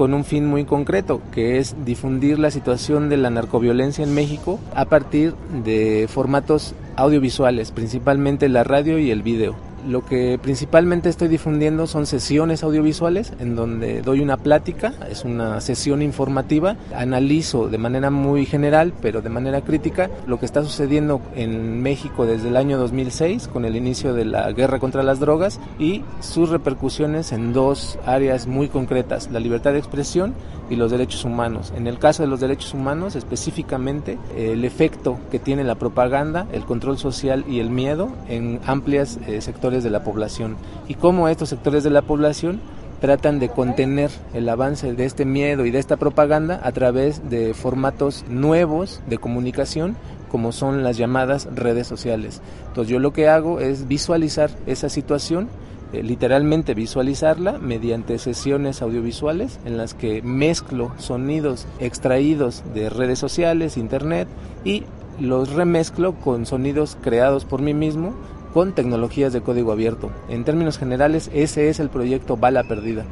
con 0.00 0.14
un 0.14 0.24
fin 0.24 0.46
muy 0.46 0.64
concreto, 0.64 1.20
que 1.30 1.58
es 1.58 1.76
difundir 1.84 2.38
la 2.38 2.50
situación 2.50 3.10
de 3.10 3.18
la 3.18 3.28
narcoviolencia 3.28 4.02
en 4.02 4.14
México 4.14 4.58
a 4.74 4.86
partir 4.86 5.34
de 5.62 6.08
formatos 6.08 6.74
audiovisuales, 6.96 7.70
principalmente 7.70 8.48
la 8.48 8.64
radio 8.64 8.98
y 8.98 9.10
el 9.10 9.22
video. 9.22 9.56
Lo 9.88 10.04
que 10.04 10.38
principalmente 10.40 11.08
estoy 11.08 11.28
difundiendo 11.28 11.86
son 11.86 12.06
sesiones 12.06 12.62
audiovisuales 12.62 13.32
en 13.38 13.56
donde 13.56 14.02
doy 14.02 14.20
una 14.20 14.36
plática, 14.36 14.92
es 15.10 15.24
una 15.24 15.60
sesión 15.60 16.02
informativa, 16.02 16.76
analizo 16.94 17.68
de 17.68 17.78
manera 17.78 18.10
muy 18.10 18.44
general, 18.44 18.92
pero 19.00 19.22
de 19.22 19.30
manera 19.30 19.62
crítica, 19.62 20.10
lo 20.26 20.38
que 20.38 20.46
está 20.46 20.62
sucediendo 20.62 21.22
en 21.34 21.82
México 21.82 22.26
desde 22.26 22.48
el 22.48 22.56
año 22.56 22.78
2006 22.78 23.48
con 23.48 23.64
el 23.64 23.74
inicio 23.74 24.12
de 24.12 24.26
la 24.26 24.52
guerra 24.52 24.78
contra 24.78 25.02
las 25.02 25.18
drogas 25.18 25.60
y 25.78 26.04
sus 26.20 26.50
repercusiones 26.50 27.32
en 27.32 27.52
dos 27.52 27.98
áreas 28.04 28.46
muy 28.46 28.68
concretas, 28.68 29.30
la 29.30 29.40
libertad 29.40 29.72
de 29.72 29.78
expresión 29.78 30.34
y 30.70 30.76
los 30.76 30.90
derechos 30.90 31.24
humanos. 31.24 31.72
En 31.76 31.86
el 31.86 31.98
caso 31.98 32.22
de 32.22 32.28
los 32.28 32.40
derechos 32.40 32.72
humanos, 32.72 33.16
específicamente 33.16 34.18
el 34.36 34.64
efecto 34.64 35.18
que 35.30 35.38
tiene 35.38 35.64
la 35.64 35.74
propaganda, 35.74 36.46
el 36.52 36.64
control 36.64 36.96
social 36.96 37.44
y 37.48 37.58
el 37.58 37.68
miedo 37.68 38.10
en 38.28 38.60
amplias 38.64 39.18
eh, 39.26 39.40
sectores 39.40 39.84
de 39.84 39.90
la 39.90 40.04
población 40.04 40.56
y 40.88 40.94
cómo 40.94 41.28
estos 41.28 41.48
sectores 41.48 41.84
de 41.84 41.90
la 41.90 42.02
población 42.02 42.60
tratan 43.00 43.38
de 43.38 43.48
contener 43.48 44.10
el 44.34 44.48
avance 44.48 44.92
de 44.92 45.04
este 45.04 45.24
miedo 45.24 45.64
y 45.64 45.70
de 45.70 45.78
esta 45.78 45.96
propaganda 45.96 46.60
a 46.62 46.72
través 46.72 47.28
de 47.30 47.54
formatos 47.54 48.24
nuevos 48.28 49.00
de 49.08 49.18
comunicación 49.18 49.96
como 50.30 50.52
son 50.52 50.84
las 50.84 50.96
llamadas 50.96 51.48
redes 51.54 51.86
sociales. 51.86 52.40
Entonces 52.68 52.90
yo 52.92 52.98
lo 52.98 53.12
que 53.12 53.28
hago 53.28 53.58
es 53.58 53.88
visualizar 53.88 54.50
esa 54.66 54.88
situación 54.88 55.48
eh, 55.92 56.02
literalmente 56.02 56.74
visualizarla 56.74 57.58
mediante 57.58 58.18
sesiones 58.18 58.82
audiovisuales 58.82 59.58
en 59.64 59.76
las 59.76 59.94
que 59.94 60.22
mezclo 60.22 60.92
sonidos 60.98 61.66
extraídos 61.78 62.62
de 62.74 62.90
redes 62.90 63.18
sociales, 63.18 63.76
internet 63.76 64.28
y 64.64 64.84
los 65.18 65.50
remezclo 65.50 66.14
con 66.14 66.46
sonidos 66.46 66.96
creados 67.02 67.44
por 67.44 67.60
mí 67.60 67.74
mismo 67.74 68.14
con 68.54 68.74
tecnologías 68.74 69.32
de 69.32 69.42
código 69.42 69.72
abierto. 69.72 70.10
En 70.28 70.44
términos 70.44 70.78
generales, 70.78 71.30
ese 71.32 71.68
es 71.68 71.80
el 71.80 71.88
proyecto 71.88 72.36
Bala 72.36 72.64
Perdida. 72.64 73.04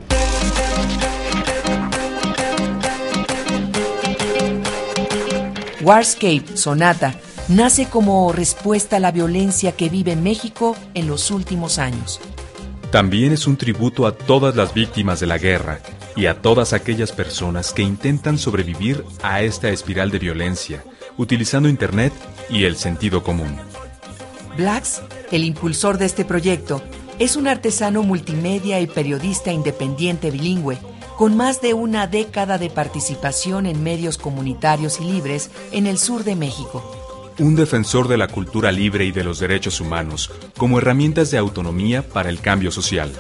Warscape 5.83 6.45
Sonata 6.55 7.15
nace 7.49 7.87
como 7.87 8.31
respuesta 8.33 8.97
a 8.97 9.01
la 9.01 9.11
violencia 9.11 9.73
que 9.73 9.89
vive 9.89 10.17
México 10.17 10.77
en 10.95 11.07
los 11.07 11.31
últimos 11.31 11.79
años. 11.79 12.21
También 12.90 13.33
es 13.33 13.47
un 13.47 13.59
tributo 13.59 14.07
a 14.07 14.16
todas 14.16 14.57
las 14.57 14.73
víctimas 14.73 15.21
de 15.21 15.26
la 15.26 15.37
guerra 15.37 15.80
y 16.16 16.25
a 16.25 16.40
todas 16.40 16.73
aquellas 16.73 17.12
personas 17.12 17.75
que 17.75 17.83
intentan 17.83 18.38
sobrevivir 18.38 19.04
a 19.23 19.42
esta 19.42 19.68
espiral 19.68 20.11
de 20.11 20.18
violencia, 20.18 20.83
utilizando 21.18 21.68
Internet 21.68 22.14
y 22.49 22.64
el 22.64 22.76
sentido 22.76 23.23
común. 23.23 23.59
Blacks, 24.57 25.02
el 25.30 25.45
impulsor 25.45 25.99
de 25.99 26.07
este 26.07 26.25
proyecto, 26.25 26.83
es 27.18 27.37
un 27.37 27.47
artesano 27.47 28.02
multimedia 28.02 28.80
y 28.80 28.87
periodista 28.87 29.52
independiente 29.52 30.30
bilingüe, 30.30 30.78
con 31.18 31.37
más 31.37 31.61
de 31.61 31.75
una 31.75 32.07
década 32.07 32.57
de 32.57 32.71
participación 32.71 33.66
en 33.66 33.83
medios 33.83 34.16
comunitarios 34.16 34.99
y 34.99 35.04
libres 35.04 35.50
en 35.73 35.87
el 35.87 35.99
sur 35.99 36.25
de 36.25 36.37
México. 36.37 36.98
Un 37.38 37.57
defensor 37.57 38.09
de 38.09 38.16
la 38.16 38.28
cultura 38.28 38.73
libre 38.73 39.04
y 39.04 39.12
de 39.12 39.25
los 39.25 39.38
derechos 39.38 39.80
humanos 39.80 40.30
como 40.57 40.78
herramientas 40.78 41.30
de 41.30 41.38
autonomía 41.38 42.02
para 42.02 42.30
el 42.30 42.40
cambio 42.40 42.71
social. 42.71 43.12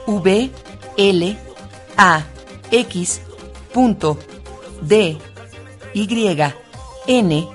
v 0.07 0.51
l 0.97 1.37
a 1.97 2.23
x 2.71 3.21
d 4.81 5.17
y 5.93 6.37
n 7.07 7.47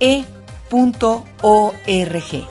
e 0.00 0.24
.org. 0.70 2.48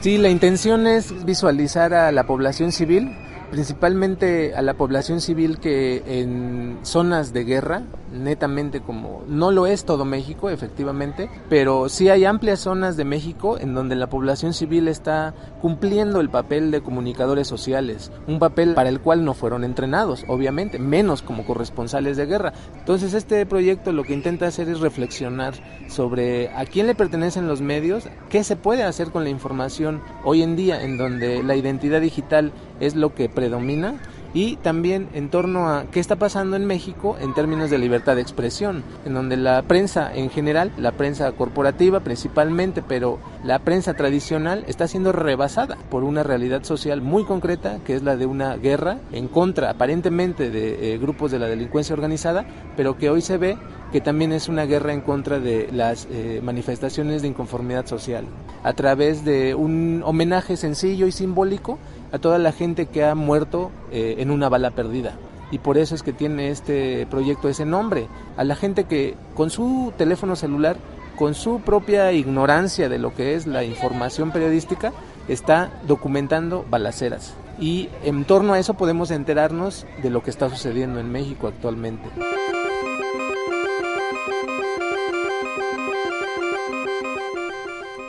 Sí, 0.00 0.16
la 0.16 0.28
intención 0.28 0.86
es 0.86 1.24
visualizar 1.24 1.92
a 1.92 2.12
la 2.12 2.24
población 2.26 2.72
civil 2.72 3.10
principalmente 3.50 4.54
a 4.54 4.62
la 4.62 4.74
población 4.74 5.20
civil 5.20 5.58
que 5.58 6.02
en 6.20 6.78
zonas 6.82 7.32
de 7.32 7.44
guerra, 7.44 7.82
netamente 8.12 8.80
como 8.80 9.22
no 9.26 9.50
lo 9.50 9.66
es 9.66 9.84
todo 9.84 10.04
México, 10.04 10.50
efectivamente, 10.50 11.30
pero 11.48 11.88
sí 11.88 12.08
hay 12.08 12.24
amplias 12.24 12.60
zonas 12.60 12.96
de 12.96 13.04
México 13.04 13.58
en 13.58 13.74
donde 13.74 13.96
la 13.96 14.08
población 14.08 14.54
civil 14.54 14.88
está 14.88 15.34
cumpliendo 15.60 16.20
el 16.20 16.30
papel 16.30 16.70
de 16.70 16.82
comunicadores 16.82 17.46
sociales, 17.46 18.10
un 18.26 18.38
papel 18.38 18.74
para 18.74 18.88
el 18.88 19.00
cual 19.00 19.24
no 19.24 19.34
fueron 19.34 19.64
entrenados, 19.64 20.24
obviamente, 20.28 20.78
menos 20.78 21.22
como 21.22 21.44
corresponsales 21.44 22.16
de 22.16 22.26
guerra. 22.26 22.52
Entonces 22.78 23.14
este 23.14 23.44
proyecto 23.46 23.92
lo 23.92 24.04
que 24.04 24.14
intenta 24.14 24.46
hacer 24.46 24.68
es 24.68 24.80
reflexionar 24.80 25.54
sobre 25.88 26.50
a 26.50 26.64
quién 26.64 26.86
le 26.86 26.94
pertenecen 26.94 27.48
los 27.48 27.60
medios, 27.60 28.08
qué 28.28 28.44
se 28.44 28.56
puede 28.56 28.84
hacer 28.84 29.10
con 29.10 29.24
la 29.24 29.30
información 29.30 30.02
hoy 30.24 30.42
en 30.42 30.56
día 30.56 30.82
en 30.82 30.98
donde 30.98 31.42
la 31.42 31.56
identidad 31.56 32.00
digital 32.00 32.52
es 32.80 32.94
lo 32.94 33.14
que 33.14 33.28
predomina 33.28 33.96
y 34.34 34.56
también 34.56 35.08
en 35.14 35.30
torno 35.30 35.68
a 35.68 35.86
qué 35.90 36.00
está 36.00 36.16
pasando 36.16 36.56
en 36.56 36.66
México 36.66 37.16
en 37.20 37.34
términos 37.34 37.70
de 37.70 37.78
libertad 37.78 38.16
de 38.16 38.22
expresión, 38.22 38.82
en 39.04 39.14
donde 39.14 39.36
la 39.36 39.62
prensa 39.62 40.14
en 40.14 40.30
general, 40.30 40.72
la 40.76 40.92
prensa 40.92 41.32
corporativa 41.32 42.00
principalmente, 42.00 42.82
pero 42.86 43.18
la 43.42 43.60
prensa 43.60 43.94
tradicional 43.94 44.64
está 44.68 44.86
siendo 44.86 45.12
rebasada 45.12 45.76
por 45.90 46.04
una 46.04 46.22
realidad 46.22 46.64
social 46.64 47.00
muy 47.00 47.24
concreta, 47.24 47.78
que 47.84 47.94
es 47.94 48.02
la 48.02 48.16
de 48.16 48.26
una 48.26 48.56
guerra 48.56 48.98
en 49.12 49.28
contra 49.28 49.70
aparentemente 49.70 50.50
de 50.50 50.94
eh, 50.94 50.98
grupos 50.98 51.30
de 51.30 51.38
la 51.38 51.46
delincuencia 51.46 51.94
organizada, 51.94 52.44
pero 52.76 52.98
que 52.98 53.10
hoy 53.10 53.22
se 53.22 53.38
ve 53.38 53.56
que 53.92 54.00
también 54.02 54.32
es 54.32 54.48
una 54.48 54.66
guerra 54.66 54.92
en 54.92 55.00
contra 55.00 55.40
de 55.40 55.70
las 55.72 56.06
eh, 56.10 56.40
manifestaciones 56.42 57.22
de 57.22 57.28
inconformidad 57.28 57.86
social, 57.86 58.26
a 58.62 58.74
través 58.74 59.24
de 59.24 59.54
un 59.54 60.02
homenaje 60.04 60.58
sencillo 60.58 61.06
y 61.06 61.12
simbólico 61.12 61.78
a 62.12 62.18
toda 62.18 62.38
la 62.38 62.52
gente 62.52 62.86
que 62.86 63.04
ha 63.04 63.14
muerto 63.14 63.70
eh, 63.90 64.16
en 64.18 64.30
una 64.30 64.48
bala 64.48 64.70
perdida. 64.70 65.14
Y 65.50 65.58
por 65.58 65.78
eso 65.78 65.94
es 65.94 66.02
que 66.02 66.12
tiene 66.12 66.50
este 66.50 67.06
proyecto 67.06 67.48
ese 67.48 67.64
nombre. 67.64 68.08
A 68.36 68.44
la 68.44 68.54
gente 68.54 68.84
que 68.84 69.14
con 69.34 69.50
su 69.50 69.92
teléfono 69.96 70.36
celular, 70.36 70.76
con 71.16 71.34
su 71.34 71.60
propia 71.60 72.12
ignorancia 72.12 72.88
de 72.88 72.98
lo 72.98 73.14
que 73.14 73.34
es 73.34 73.46
la 73.46 73.64
información 73.64 74.30
periodística, 74.30 74.92
está 75.26 75.70
documentando 75.86 76.64
balaceras. 76.68 77.34
Y 77.60 77.88
en 78.04 78.24
torno 78.24 78.52
a 78.52 78.58
eso 78.58 78.74
podemos 78.74 79.10
enterarnos 79.10 79.86
de 80.02 80.10
lo 80.10 80.22
que 80.22 80.30
está 80.30 80.48
sucediendo 80.48 81.00
en 81.00 81.10
México 81.10 81.48
actualmente. 81.48 82.08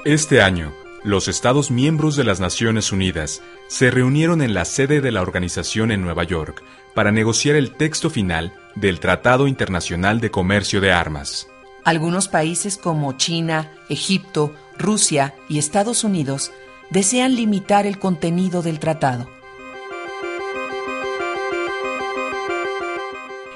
Este 0.06 0.42
año, 0.42 0.72
los 1.04 1.28
Estados 1.28 1.72
miembros 1.72 2.16
de 2.16 2.24
las 2.24 2.40
Naciones 2.40 2.92
Unidas 2.92 3.42
se 3.68 3.92
reunieron 3.92 4.42
en 4.42 4.54
la 4.54 4.66
sede 4.66 5.02
de 5.02 5.12
la 5.12 5.22
organización 5.22 5.92
en 5.92 6.02
Nueva 6.02 6.24
York 6.24 6.64
para 6.94 7.12
negociar 7.12 7.56
el 7.56 7.76
texto 7.76 8.10
final 8.10 8.54
del 8.76 9.00
Tratado 9.00 9.48
Internacional 9.48 10.20
de 10.20 10.32
Comercio 10.32 10.82
de 10.82 10.92
Armas. 10.92 11.48
Algunos 11.86 12.28
países 12.28 12.78
como 12.78 13.14
China, 13.14 13.72
Egipto, 13.88 14.54
Rusia 14.78 15.36
y 15.48 15.60
Estados 15.60 16.04
Unidos 16.04 16.52
desean 16.90 17.36
limitar 17.36 17.86
el 17.86 18.00
contenido 18.00 18.62
del 18.62 18.80
tratado. 18.80 19.30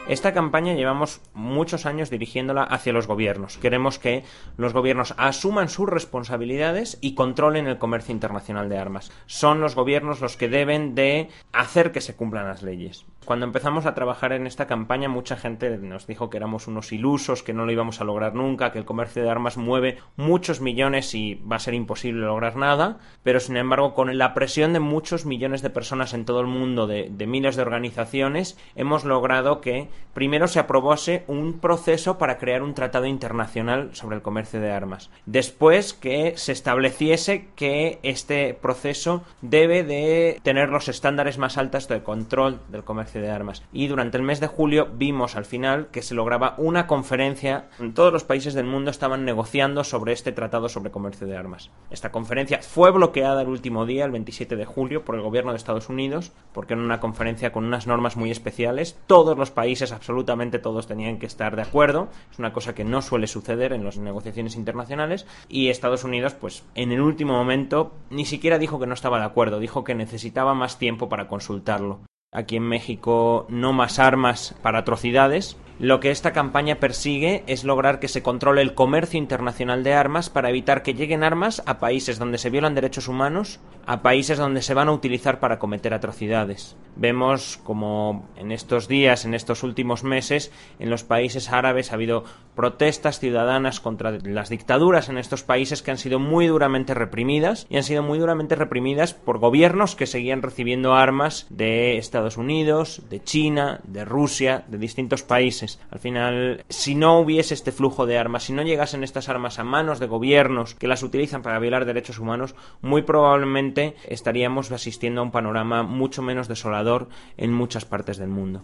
Esta 0.06 0.34
campaña 0.34 0.74
llevamos 0.74 1.22
muchos 1.34 1.86
años 1.86 2.10
dirigiéndola 2.10 2.64
hacia 2.64 2.92
los 2.92 3.08
gobiernos. 3.08 3.58
Queremos 3.58 4.00
que 4.00 4.26
los 4.58 4.74
gobiernos 4.74 5.16
asuman 5.18 5.70
sus 5.70 5.88
responsabilidades 5.88 6.98
y 7.00 7.16
controlen 7.16 7.68
el 7.68 7.78
comercio 7.78 8.12
internacional 8.12 8.68
de 8.68 8.78
armas. 8.78 9.14
Son 9.28 9.62
los 9.62 9.76
gobiernos 9.76 10.20
los 10.20 10.36
que 10.36 10.50
deben 10.50 10.94
de 10.94 11.30
hacer 11.54 11.94
que 11.94 12.02
se 12.02 12.18
cumplan 12.18 12.50
las 12.50 12.64
leyes. 12.64 13.06
Cuando 13.26 13.46
empezamos 13.46 13.86
a 13.86 13.94
trabajar 13.94 14.34
en 14.34 14.48
esta 14.48 14.68
campaña, 14.68 15.08
mucha 15.08 15.38
gente 15.38 15.78
nos 15.78 16.08
dijo 16.08 16.30
que 16.30 16.38
éramos 16.38 16.68
unos 16.68 16.92
ilusos, 16.92 17.42
que 17.42 17.54
no 17.54 17.66
lo 17.66 17.72
íbamos 17.72 18.02
a 18.02 18.04
lograr 18.04 18.36
nunca, 18.36 18.74
que 18.74 18.80
el 18.80 18.86
comercio 18.86 19.24
de 19.24 19.30
armas 19.30 19.56
mueve 19.56 19.98
muchos 20.18 20.60
millones 20.60 21.16
y 21.16 21.36
va 21.36 21.56
a 21.56 21.60
ser 21.60 21.74
imposible 21.74 22.26
lograr 22.26 22.58
nada, 22.58 23.00
pero 23.24 23.40
sin 23.40 23.56
embargo, 23.56 23.94
con 23.94 24.18
la 24.18 24.34
presión 24.34 24.74
de 24.74 24.82
muchos 24.82 25.26
millones 25.26 25.62
de 25.62 25.70
personas 25.70 26.14
en 26.14 26.26
todo 26.26 26.42
el 26.42 26.48
mundo, 26.48 26.86
de, 26.86 27.10
miles 27.26 27.56
de 27.56 27.62
organizaciones, 27.62 28.58
hemos 28.76 29.06
logrado 29.06 29.62
que 29.62 29.88
primero 30.14 30.48
se 30.48 30.60
aprobase 30.60 31.24
un 31.28 31.60
proceso 31.60 32.18
para 32.18 32.38
crear 32.38 32.64
un 32.64 32.74
tratado 32.74 33.06
internacional 33.06 33.90
sobre 33.94 34.16
el 34.16 34.22
comercio 34.22 34.60
de 34.60 34.72
armas. 34.72 35.10
Después 35.26 35.94
que 35.94 36.34
se 36.38 36.52
estableciese 36.52 37.48
que 37.56 38.00
este 38.04 38.54
proceso 38.54 39.24
debe 39.42 39.84
de 39.84 40.40
tener 40.44 40.70
los 40.70 40.88
estándares 40.88 41.38
más 41.38 41.58
altos 41.58 41.88
de 41.88 42.04
control 42.04 42.60
del 42.70 42.84
comercio 42.84 43.22
de 43.22 43.32
armas. 43.32 43.64
Y 43.72 43.88
durante 43.88 44.18
el 44.18 44.24
mes 44.24 44.40
de 44.40 44.48
julio 44.48 44.88
vimos 44.94 45.36
al 45.36 45.46
final 45.46 45.88
que 45.92 46.02
se 46.02 46.16
lograba 46.16 46.56
una 46.58 46.88
conferencia. 46.88 47.66
En 47.80 47.94
todos 47.94 48.14
los 48.14 48.24
países 48.24 48.54
del 48.54 48.66
mundo 48.66 48.92
estaban 48.92 49.26
negociando 49.26 49.84
sobre 49.84 50.14
este 50.14 50.32
tratado 50.32 50.70
sobre 50.70 50.92
comercio 50.92 51.28
de 51.28 51.38
armas. 51.38 51.70
Esta 51.90 52.12
conferencia 52.12 52.60
fue 52.62 52.92
bloqueada 52.92 53.42
el 53.42 53.50
último 53.50 53.86
día, 53.86 54.06
el 54.06 54.12
27 54.12 54.56
de 54.56 54.66
julio, 54.66 55.04
por 55.04 55.16
el 55.16 55.22
gobierno 55.22 55.52
de 55.52 55.58
Estados 55.58 55.90
Unidos, 55.90 56.32
porque 56.54 56.74
en 56.74 56.80
una 56.80 57.00
conferencia 57.00 57.52
con 57.52 57.66
unas 57.66 57.88
normas 57.88 58.16
muy 58.16 58.32
especiales. 58.32 58.98
Todos 59.08 59.38
los 59.38 59.52
países, 59.52 59.83
absolutamente 59.92 60.60
todos, 60.60 60.88
tenían 60.88 61.20
que 61.20 61.26
estar 61.26 61.56
de 61.56 61.62
acuerdo. 61.64 62.10
Es 62.32 62.40
una 62.40 62.54
cosa 62.54 62.74
que 62.74 62.84
no 62.84 63.02
suele 63.02 63.28
suceder 63.28 63.74
en 63.74 63.84
las 63.84 63.98
negociaciones 63.98 64.56
internacionales. 64.56 65.26
Y 65.50 65.70
Estados 65.70 66.04
Unidos, 66.04 66.34
pues 66.34 66.64
en 66.76 66.92
el 66.92 67.02
último 67.02 67.34
momento, 67.34 67.94
ni 68.10 68.26
siquiera 68.26 68.60
dijo 68.60 68.80
que 68.80 68.88
no 68.88 68.94
estaba 68.94 69.20
de 69.20 69.26
acuerdo, 69.26 69.60
dijo 69.60 69.84
que 69.84 69.96
necesitaba 69.96 70.54
más 70.54 70.78
tiempo 70.78 71.10
para 71.10 71.28
consultarlo 71.28 72.00
aquí 72.34 72.58
en 72.58 72.64
México 72.64 73.46
no 73.50 73.72
más 73.72 74.00
armas 74.00 74.56
para 74.62 74.80
atrocidades. 74.80 75.56
Lo 75.80 76.00
que 76.00 76.12
esta 76.12 76.34
campaña 76.34 76.76
persigue 76.76 77.44
es 77.48 77.64
lograr 77.64 78.00
que 78.00 78.08
se 78.08 78.22
controle 78.22 78.62
el 78.62 78.76
comercio 78.76 79.18
internacional 79.18 79.84
de 79.84 79.94
armas 79.94 80.30
para 80.30 80.50
evitar 80.50 80.84
que 80.84 80.94
lleguen 80.94 81.24
armas 81.24 81.64
a 81.66 81.80
países 81.80 82.20
donde 82.20 82.38
se 82.38 82.52
violan 82.52 82.76
derechos 82.76 83.08
humanos, 83.08 83.60
a 83.88 84.04
países 84.04 84.38
donde 84.38 84.62
se 84.62 84.76
van 84.76 84.88
a 84.88 84.92
utilizar 84.92 85.40
para 85.40 85.58
cometer 85.58 85.94
atrocidades. 85.94 86.78
Vemos 86.96 87.60
como 87.64 88.30
en 88.38 88.52
estos 88.52 88.88
días, 88.88 89.26
en 89.26 89.34
estos 89.34 89.64
últimos 89.64 90.04
meses, 90.04 90.52
en 90.78 90.92
los 90.92 91.04
países 91.04 91.50
árabes 91.52 91.92
ha 91.92 91.96
habido 91.96 92.24
protestas 92.56 93.20
ciudadanas 93.20 93.80
contra 93.80 94.12
las 94.12 94.50
dictaduras 94.50 95.10
en 95.10 95.18
estos 95.18 95.44
países 95.44 95.82
que 95.82 95.92
han 95.92 95.98
sido 95.98 96.20
muy 96.20 96.48
duramente 96.48 96.94
reprimidas 96.94 97.66
y 97.70 97.78
han 97.78 97.84
sido 97.84 98.04
muy 98.04 98.20
duramente 98.20 98.56
reprimidas 98.56 99.14
por 99.14 99.40
gobiernos 99.40 99.96
que 99.96 100.08
seguían 100.08 100.42
recibiendo 100.42 100.94
armas 100.94 101.48
de 101.50 101.98
Estados 101.98 102.38
Unidos, 102.38 103.04
de 103.10 103.24
China, 103.24 103.82
de 103.84 104.06
Rusia, 104.06 104.66
de 104.68 104.78
distintos 104.78 105.24
países. 105.24 105.80
Al 105.90 106.00
final, 106.00 106.64
si 106.70 106.96
no 106.96 107.20
hubiese 107.20 107.54
este 107.54 107.72
flujo 107.72 108.06
de 108.06 108.18
armas, 108.18 108.44
si 108.44 108.54
no 108.54 108.64
llegasen 108.64 109.04
estas 109.04 109.30
armas 109.30 109.60
a 109.60 109.64
manos 109.64 110.00
de 110.00 110.08
gobiernos 110.08 110.76
que 110.76 110.88
las 110.88 111.04
utilizan 111.04 111.42
para 111.42 111.60
violar 111.60 111.86
derechos 111.86 112.20
humanos, 112.20 112.56
muy 112.82 113.02
probablemente 113.02 113.96
estaríamos 114.08 114.72
asistiendo 114.72 115.22
a 115.22 115.24
un 115.24 115.32
panorama 115.32 115.84
mucho 115.84 116.22
menos 116.22 116.48
desolador 116.48 117.10
en 117.38 117.54
muchas 117.54 117.86
partes 117.86 118.18
del 118.18 118.30
mundo. 118.30 118.64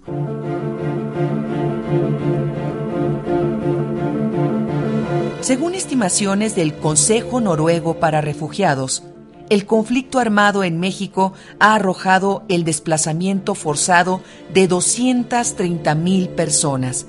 Según 5.42 5.74
estimaciones 5.74 6.56
del 6.56 6.76
Consejo 6.76 7.40
Noruego 7.40 8.00
para 8.00 8.20
Refugiados, 8.20 9.04
el 9.50 9.66
conflicto 9.66 10.20
armado 10.20 10.66
en 10.66 10.82
México 10.82 11.34
ha 11.60 11.76
arrojado 11.76 12.44
el 12.50 12.66
desplazamiento 12.66 13.56
forzado 13.56 14.22
de 14.54 14.68
230 14.68 15.96
mil 15.96 16.28
personas, 16.30 17.08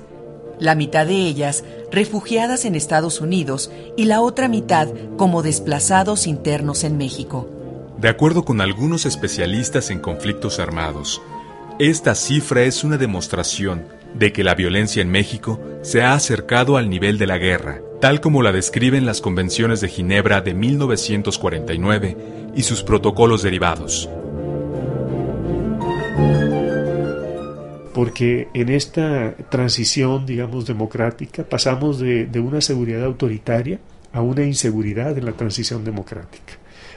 la 0.61 0.77
mitad 0.77 1.07
de 1.07 1.16
ellas 1.16 1.64
refugiadas 1.90 2.64
en 2.64 2.77
Estados 2.77 3.21
Unidos 3.21 3.71
y 3.97 4.05
la 4.05 4.21
otra 4.21 4.47
mitad 4.47 4.88
como 5.16 5.43
desplazados 5.43 6.29
internos 6.29 6.85
en 6.85 6.99
México. 6.99 7.49
De 7.99 8.09
acuerdo 8.09 8.45
con 8.45 8.61
algunos 8.61 9.07
especialistas 9.07 9.90
en 9.90 9.99
conflictos 9.99 10.61
armados, 10.61 11.21
esta 11.81 12.14
cifra 12.14 12.62
es 12.62 12.85
una 12.85 12.97
demostración 12.97 13.87
de 14.14 14.33
que 14.33 14.45
la 14.45 14.55
violencia 14.55 15.03
en 15.03 15.11
México 15.11 15.61
se 15.83 16.03
ha 16.03 16.14
acercado 16.14 16.77
al 16.77 16.88
nivel 16.88 17.19
de 17.19 17.27
la 17.27 17.38
guerra, 17.38 17.81
tal 18.01 18.23
como 18.23 18.43
la 18.43 18.51
describen 18.51 19.05
las 19.05 19.21
convenciones 19.21 19.83
de 19.83 19.89
Ginebra 19.89 20.41
de 20.41 20.55
1949 20.55 22.17
y 22.57 22.63
sus 22.63 22.83
protocolos 22.83 23.43
derivados. 23.43 24.09
Porque 27.93 28.49
en 28.55 28.71
esta 28.71 29.35
transición, 29.51 30.25
digamos, 30.25 30.65
democrática, 30.65 31.45
pasamos 31.45 31.99
de, 31.99 32.25
de 32.25 32.41
una 32.41 32.63
seguridad 32.63 33.05
autoritaria 33.05 33.79
a 34.13 34.23
una 34.23 34.45
inseguridad 34.45 35.19
en 35.19 35.27
la 35.27 35.33
transición 35.33 35.85
democrática. 35.85 36.55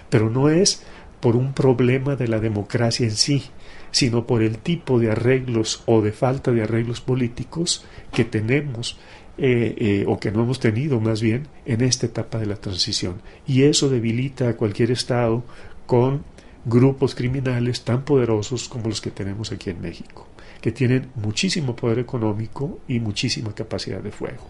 Pero 0.10 0.30
no 0.30 0.50
es 0.50 0.84
por 1.20 1.36
un 1.36 1.54
problema 1.54 2.16
de 2.16 2.30
la 2.30 2.40
democracia 2.40 3.06
en 3.06 3.16
sí, 3.16 3.44
sino 3.92 4.26
por 4.26 4.42
el 4.42 4.58
tipo 4.58 5.00
de 5.00 5.12
arreglos 5.12 5.84
o 5.86 6.02
de 6.02 6.14
falta 6.14 6.52
de 6.52 6.64
arreglos 6.64 7.02
políticos 7.02 7.86
que 8.12 8.24
tenemos 8.24 8.98
eh, 9.36 9.74
eh, 9.80 10.06
o 10.08 10.20
que 10.20 10.32
no 10.32 10.44
hemos 10.44 10.60
tenido 10.60 11.00
más 11.00 11.20
bien 11.20 11.48
en 11.66 11.82
esta 11.82 12.06
etapa 12.06 12.38
de 12.38 12.46
la 12.46 12.56
transición. 12.56 13.20
Y 13.48 13.64
eso 13.64 13.90
debilita 13.90 14.48
a 14.48 14.56
cualquier 14.56 14.92
Estado 14.92 15.44
con 15.88 16.24
grupos 16.66 17.16
criminales 17.16 17.82
tan 17.82 18.06
poderosos 18.06 18.70
como 18.70 18.90
los 18.90 19.02
que 19.02 19.10
tenemos 19.10 19.52
aquí 19.52 19.72
en 19.72 19.82
México, 19.82 20.28
que 20.62 20.72
tienen 20.72 21.08
muchísimo 21.16 21.76
poder 21.76 21.98
económico 21.98 22.82
y 22.88 23.00
muchísima 23.00 23.56
capacidad 23.56 24.02
de 24.02 24.12
fuego. 24.12 24.48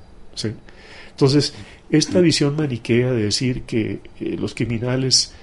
Entonces, 1.11 1.53
esta 1.89 2.19
visión 2.19 2.57
maniquea 2.57 3.11
de 3.11 3.23
decir 3.23 3.61
que 3.63 4.01
eh, 4.19 4.35
los 4.37 4.53
criminales 4.53 5.33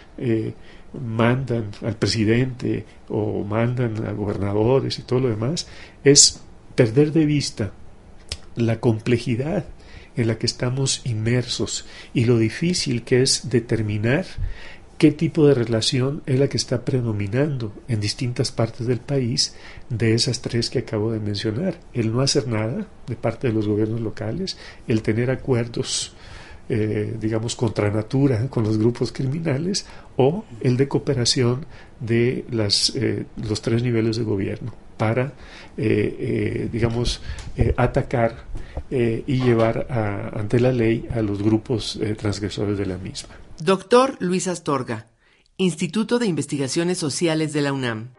mandan 0.92 1.70
al 1.80 1.96
presidente 1.96 2.84
o 3.08 3.42
mandan 3.42 4.06
a 4.06 4.12
gobernadores 4.12 4.98
y 4.98 5.02
todo 5.02 5.20
lo 5.20 5.28
demás, 5.30 5.66
es 6.04 6.42
perder 6.74 7.10
de 7.12 7.24
vista 7.24 7.72
la 8.60 8.80
complejidad 8.80 9.64
en 10.16 10.26
la 10.26 10.38
que 10.38 10.46
estamos 10.46 11.02
inmersos 11.04 11.86
y 12.14 12.24
lo 12.24 12.38
difícil 12.38 13.02
que 13.02 13.22
es 13.22 13.48
determinar 13.48 14.26
qué 14.98 15.12
tipo 15.12 15.46
de 15.46 15.54
relación 15.54 16.22
es 16.26 16.38
la 16.38 16.48
que 16.48 16.58
está 16.58 16.84
predominando 16.84 17.72
en 17.88 18.00
distintas 18.00 18.52
partes 18.52 18.86
del 18.86 19.00
país 19.00 19.56
de 19.88 20.14
esas 20.14 20.42
tres 20.42 20.68
que 20.68 20.80
acabo 20.80 21.10
de 21.10 21.20
mencionar. 21.20 21.80
El 21.94 22.12
no 22.12 22.20
hacer 22.20 22.48
nada 22.48 22.86
de 23.06 23.16
parte 23.16 23.48
de 23.48 23.54
los 23.54 23.66
gobiernos 23.66 24.00
locales, 24.00 24.58
el 24.88 25.00
tener 25.00 25.30
acuerdos 25.30 26.14
eh, 26.68 27.16
digamos, 27.18 27.56
contra 27.56 27.90
natura 27.90 28.46
con 28.48 28.62
los 28.62 28.78
grupos 28.78 29.10
criminales 29.10 29.86
o 30.16 30.44
el 30.60 30.76
de 30.76 30.86
cooperación 30.86 31.66
de 31.98 32.44
las, 32.50 32.94
eh, 32.94 33.24
los 33.42 33.60
tres 33.60 33.82
niveles 33.82 34.18
de 34.18 34.22
gobierno 34.22 34.72
para, 35.00 35.32
eh, 35.78 36.68
digamos, 36.70 37.22
atacar 37.78 38.44
y 38.90 39.42
llevar 39.42 39.86
ante 40.34 40.60
la 40.60 40.72
ley 40.72 41.08
a 41.14 41.22
los 41.22 41.42
grupos 41.42 41.98
transgresores 42.18 42.76
de 42.76 42.84
la 42.84 42.98
misma. 42.98 43.34
Doctor 43.62 44.16
Luis 44.18 44.46
Astorga, 44.46 45.06
Instituto 45.56 46.18
de 46.18 46.26
Investigaciones 46.26 46.98
Sociales 46.98 47.54
de 47.54 47.62
la 47.62 47.72
UNAM. 47.72 48.10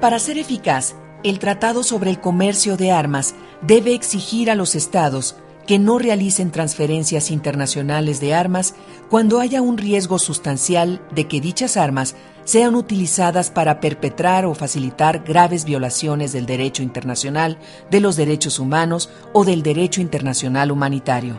Para 0.00 0.18
ser 0.18 0.38
eficaz, 0.38 0.94
el 1.22 1.38
Tratado 1.38 1.82
sobre 1.82 2.10
el 2.10 2.20
Comercio 2.20 2.76
de 2.76 2.92
Armas 2.92 3.34
debe 3.60 3.94
exigir 3.94 4.50
a 4.50 4.54
los 4.54 4.74
estados 4.74 5.36
que 5.68 5.78
no 5.78 5.98
realicen 5.98 6.50
transferencias 6.50 7.30
internacionales 7.30 8.20
de 8.20 8.32
armas 8.32 8.74
cuando 9.10 9.38
haya 9.38 9.60
un 9.60 9.76
riesgo 9.76 10.18
sustancial 10.18 11.02
de 11.14 11.28
que 11.28 11.42
dichas 11.42 11.76
armas 11.76 12.16
sean 12.44 12.74
utilizadas 12.74 13.50
para 13.50 13.78
perpetrar 13.78 14.46
o 14.46 14.54
facilitar 14.54 15.24
graves 15.24 15.66
violaciones 15.66 16.32
del 16.32 16.46
derecho 16.46 16.82
internacional, 16.82 17.58
de 17.90 18.00
los 18.00 18.16
derechos 18.16 18.58
humanos 18.58 19.10
o 19.34 19.44
del 19.44 19.62
derecho 19.62 20.00
internacional 20.00 20.72
humanitario. 20.72 21.38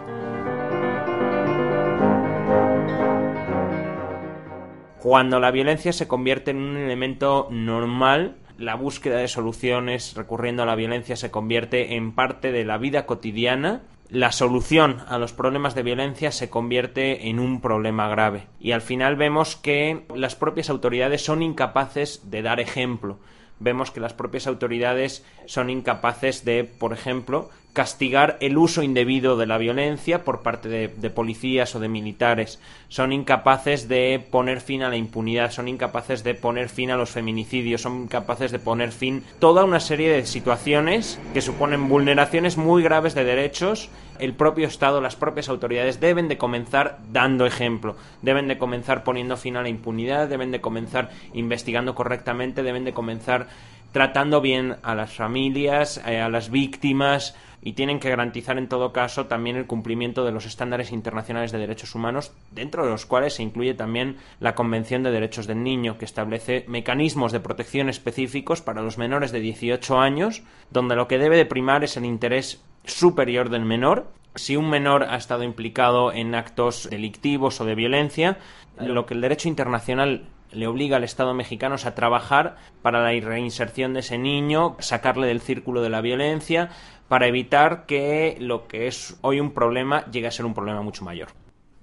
Cuando 4.99 5.39
la 5.39 5.49
violencia 5.49 5.91
se 5.91 6.07
convierte 6.07 6.51
en 6.51 6.57
un 6.57 6.77
elemento 6.77 7.47
normal, 7.49 8.35
la 8.59 8.75
búsqueda 8.75 9.17
de 9.17 9.27
soluciones 9.27 10.13
recurriendo 10.13 10.61
a 10.61 10.67
la 10.67 10.75
violencia 10.75 11.15
se 11.15 11.31
convierte 11.31 11.95
en 11.95 12.11
parte 12.11 12.51
de 12.51 12.63
la 12.63 12.77
vida 12.77 13.07
cotidiana, 13.07 13.81
la 14.09 14.31
solución 14.31 15.03
a 15.07 15.19
los 15.19 15.33
problemas 15.33 15.75
de 15.75 15.83
violencia 15.83 16.31
se 16.31 16.49
convierte 16.49 17.29
en 17.29 17.39
un 17.39 17.61
problema 17.61 18.07
grave. 18.07 18.47
Y 18.59 18.71
al 18.71 18.81
final 18.81 19.15
vemos 19.15 19.55
que 19.55 20.05
las 20.15 20.35
propias 20.35 20.69
autoridades 20.69 21.23
son 21.23 21.43
incapaces 21.43 22.31
de 22.31 22.41
dar 22.41 22.59
ejemplo. 22.59 23.19
Vemos 23.59 23.91
que 23.91 23.99
las 23.99 24.13
propias 24.13 24.47
autoridades 24.47 25.25
son 25.45 25.69
incapaces 25.69 26.43
de, 26.43 26.63
por 26.63 26.93
ejemplo, 26.93 27.49
castigar 27.73 28.37
el 28.41 28.57
uso 28.57 28.81
indebido 28.81 29.37
de 29.37 29.45
la 29.45 29.57
violencia 29.57 30.23
por 30.23 30.41
parte 30.41 30.69
de, 30.69 31.09
policías 31.09 31.75
o 31.75 31.79
de 31.79 31.87
militares. 31.87 32.59
Son 32.87 33.13
incapaces 33.13 33.87
de 33.87 34.19
poner 34.31 34.61
fin 34.61 34.81
a 34.81 34.89
la 34.89 34.97
impunidad, 34.97 35.51
son 35.51 35.67
incapaces 35.67 36.23
de 36.23 36.33
poner 36.33 36.69
fin 36.69 36.91
a 36.91 36.97
los 36.97 37.11
feminicidios, 37.11 37.81
son 37.81 38.03
incapaces 38.03 38.51
de 38.51 38.59
poner 38.59 38.91
fin 38.91 39.23
toda 39.39 39.63
una 39.63 39.79
serie 39.79 40.11
de 40.11 40.25
situaciones 40.25 41.19
que 41.33 41.41
suponen 41.41 41.87
vulneraciones 41.87 42.57
muy 42.57 42.81
graves 42.81 43.13
de 43.13 43.23
derechos. 43.23 43.89
El 44.17 44.33
propio 44.33 44.67
Estado, 44.67 44.99
las 44.99 45.15
propias 45.15 45.47
autoridades 45.47 46.01
deben 46.01 46.27
de 46.27 46.37
comenzar 46.37 46.97
dando 47.13 47.45
ejemplo, 47.45 47.95
deben 48.21 48.47
de 48.47 48.57
comenzar 48.57 49.03
poniendo 49.03 49.37
fin 49.37 49.55
a 49.55 49.61
la 49.61 49.69
impunidad, 49.69 50.27
deben 50.27 50.51
de 50.51 50.59
comenzar 50.59 51.11
investigando 51.33 51.95
correctamente, 51.95 52.63
deben 52.63 52.83
de 52.83 52.93
comenzar 52.93 53.47
tratando 53.91 54.41
bien 54.41 54.75
a 54.83 54.95
las 54.95 55.13
familias, 55.13 56.01
eh, 56.05 56.19
a 56.19 56.29
las 56.29 56.51
víctimas, 56.51 57.35
y 57.61 57.73
tienen 57.73 57.99
que 57.99 58.09
garantizar 58.09 58.57
en 58.57 58.69
todo 58.69 58.93
caso 58.93 59.27
también 59.27 59.55
el 59.55 59.67
cumplimiento 59.67 60.23
de 60.23 60.31
los 60.31 60.45
estándares 60.45 60.91
internacionales 60.91 61.51
de 61.51 61.59
derechos 61.59 61.95
humanos, 61.95 62.31
dentro 62.51 62.83
de 62.83 62.91
los 62.91 63.05
cuales 63.05 63.33
se 63.33 63.43
incluye 63.43 63.73
también 63.73 64.17
la 64.39 64.55
Convención 64.55 65.03
de 65.03 65.11
Derechos 65.11 65.47
del 65.47 65.63
Niño, 65.63 65.97
que 65.97 66.05
establece 66.05 66.65
mecanismos 66.67 67.31
de 67.31 67.39
protección 67.39 67.89
específicos 67.89 68.61
para 68.61 68.81
los 68.81 68.97
menores 68.97 69.31
de 69.31 69.39
18 69.39 69.99
años, 69.99 70.43
donde 70.69 70.95
lo 70.95 71.07
que 71.07 71.17
debe 71.17 71.37
de 71.37 71.45
primar 71.45 71.83
es 71.83 71.97
el 71.97 72.05
interés 72.05 72.61
superior 72.85 73.49
del 73.49 73.65
menor. 73.65 74.07
Si 74.35 74.55
un 74.55 74.69
menor 74.69 75.03
ha 75.03 75.17
estado 75.17 75.43
implicado 75.43 76.13
en 76.13 76.35
actos 76.35 76.87
delictivos 76.89 77.59
o 77.59 77.65
de 77.65 77.75
violencia, 77.75 78.37
lo 78.79 79.05
que 79.05 79.13
el 79.13 79.21
derecho 79.21 79.49
internacional 79.49 80.27
le 80.51 80.67
obliga 80.67 80.97
al 80.97 81.03
Estado 81.03 81.33
mexicano 81.33 81.75
a 81.83 81.95
trabajar 81.95 82.57
para 82.81 83.01
la 83.01 83.11
reinserción 83.19 83.93
de 83.93 84.01
ese 84.01 84.17
niño, 84.17 84.75
sacarle 84.79 85.27
del 85.27 85.41
círculo 85.41 85.81
de 85.81 85.89
la 85.89 86.01
violencia, 86.01 86.69
para 87.07 87.27
evitar 87.27 87.85
que 87.85 88.37
lo 88.39 88.67
que 88.67 88.87
es 88.87 89.17
hoy 89.21 89.39
un 89.39 89.51
problema 89.51 90.05
llegue 90.11 90.27
a 90.27 90.31
ser 90.31 90.45
un 90.45 90.53
problema 90.53 90.81
mucho 90.81 91.03
mayor. 91.03 91.29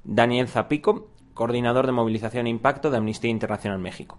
Daniel 0.04 0.48
Zapico, 0.48 1.08
coordinador 1.34 1.86
de 1.86 1.92
movilización 1.92 2.46
e 2.46 2.50
impacto 2.50 2.90
de 2.90 2.98
Amnistía 2.98 3.30
Internacional 3.30 3.78
México. 3.78 4.18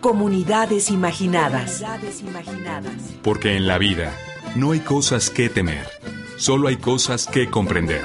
Comunidades 0.00 0.90
imaginadas. 0.90 1.84
Porque 3.22 3.56
en 3.56 3.66
la 3.66 3.78
vida 3.78 4.12
no 4.54 4.72
hay 4.72 4.80
cosas 4.80 5.30
que 5.30 5.48
temer, 5.48 5.86
solo 6.36 6.68
hay 6.68 6.76
cosas 6.76 7.26
que 7.26 7.50
comprender. 7.50 8.04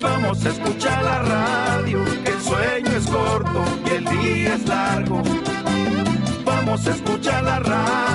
Vamos 0.00 0.44
a 0.44 0.48
escuchar 0.50 1.04
la 1.04 1.22
radio, 1.22 2.04
el 2.24 2.40
sueño 2.40 2.96
es 2.96 3.06
corto 3.06 3.64
y 3.86 3.94
el 3.94 4.04
día 4.04 4.54
es 4.54 4.66
largo. 4.66 5.22
Vamos 6.44 6.86
a 6.86 6.90
escuchar 6.90 7.44
la 7.44 7.58
radio 7.60 8.09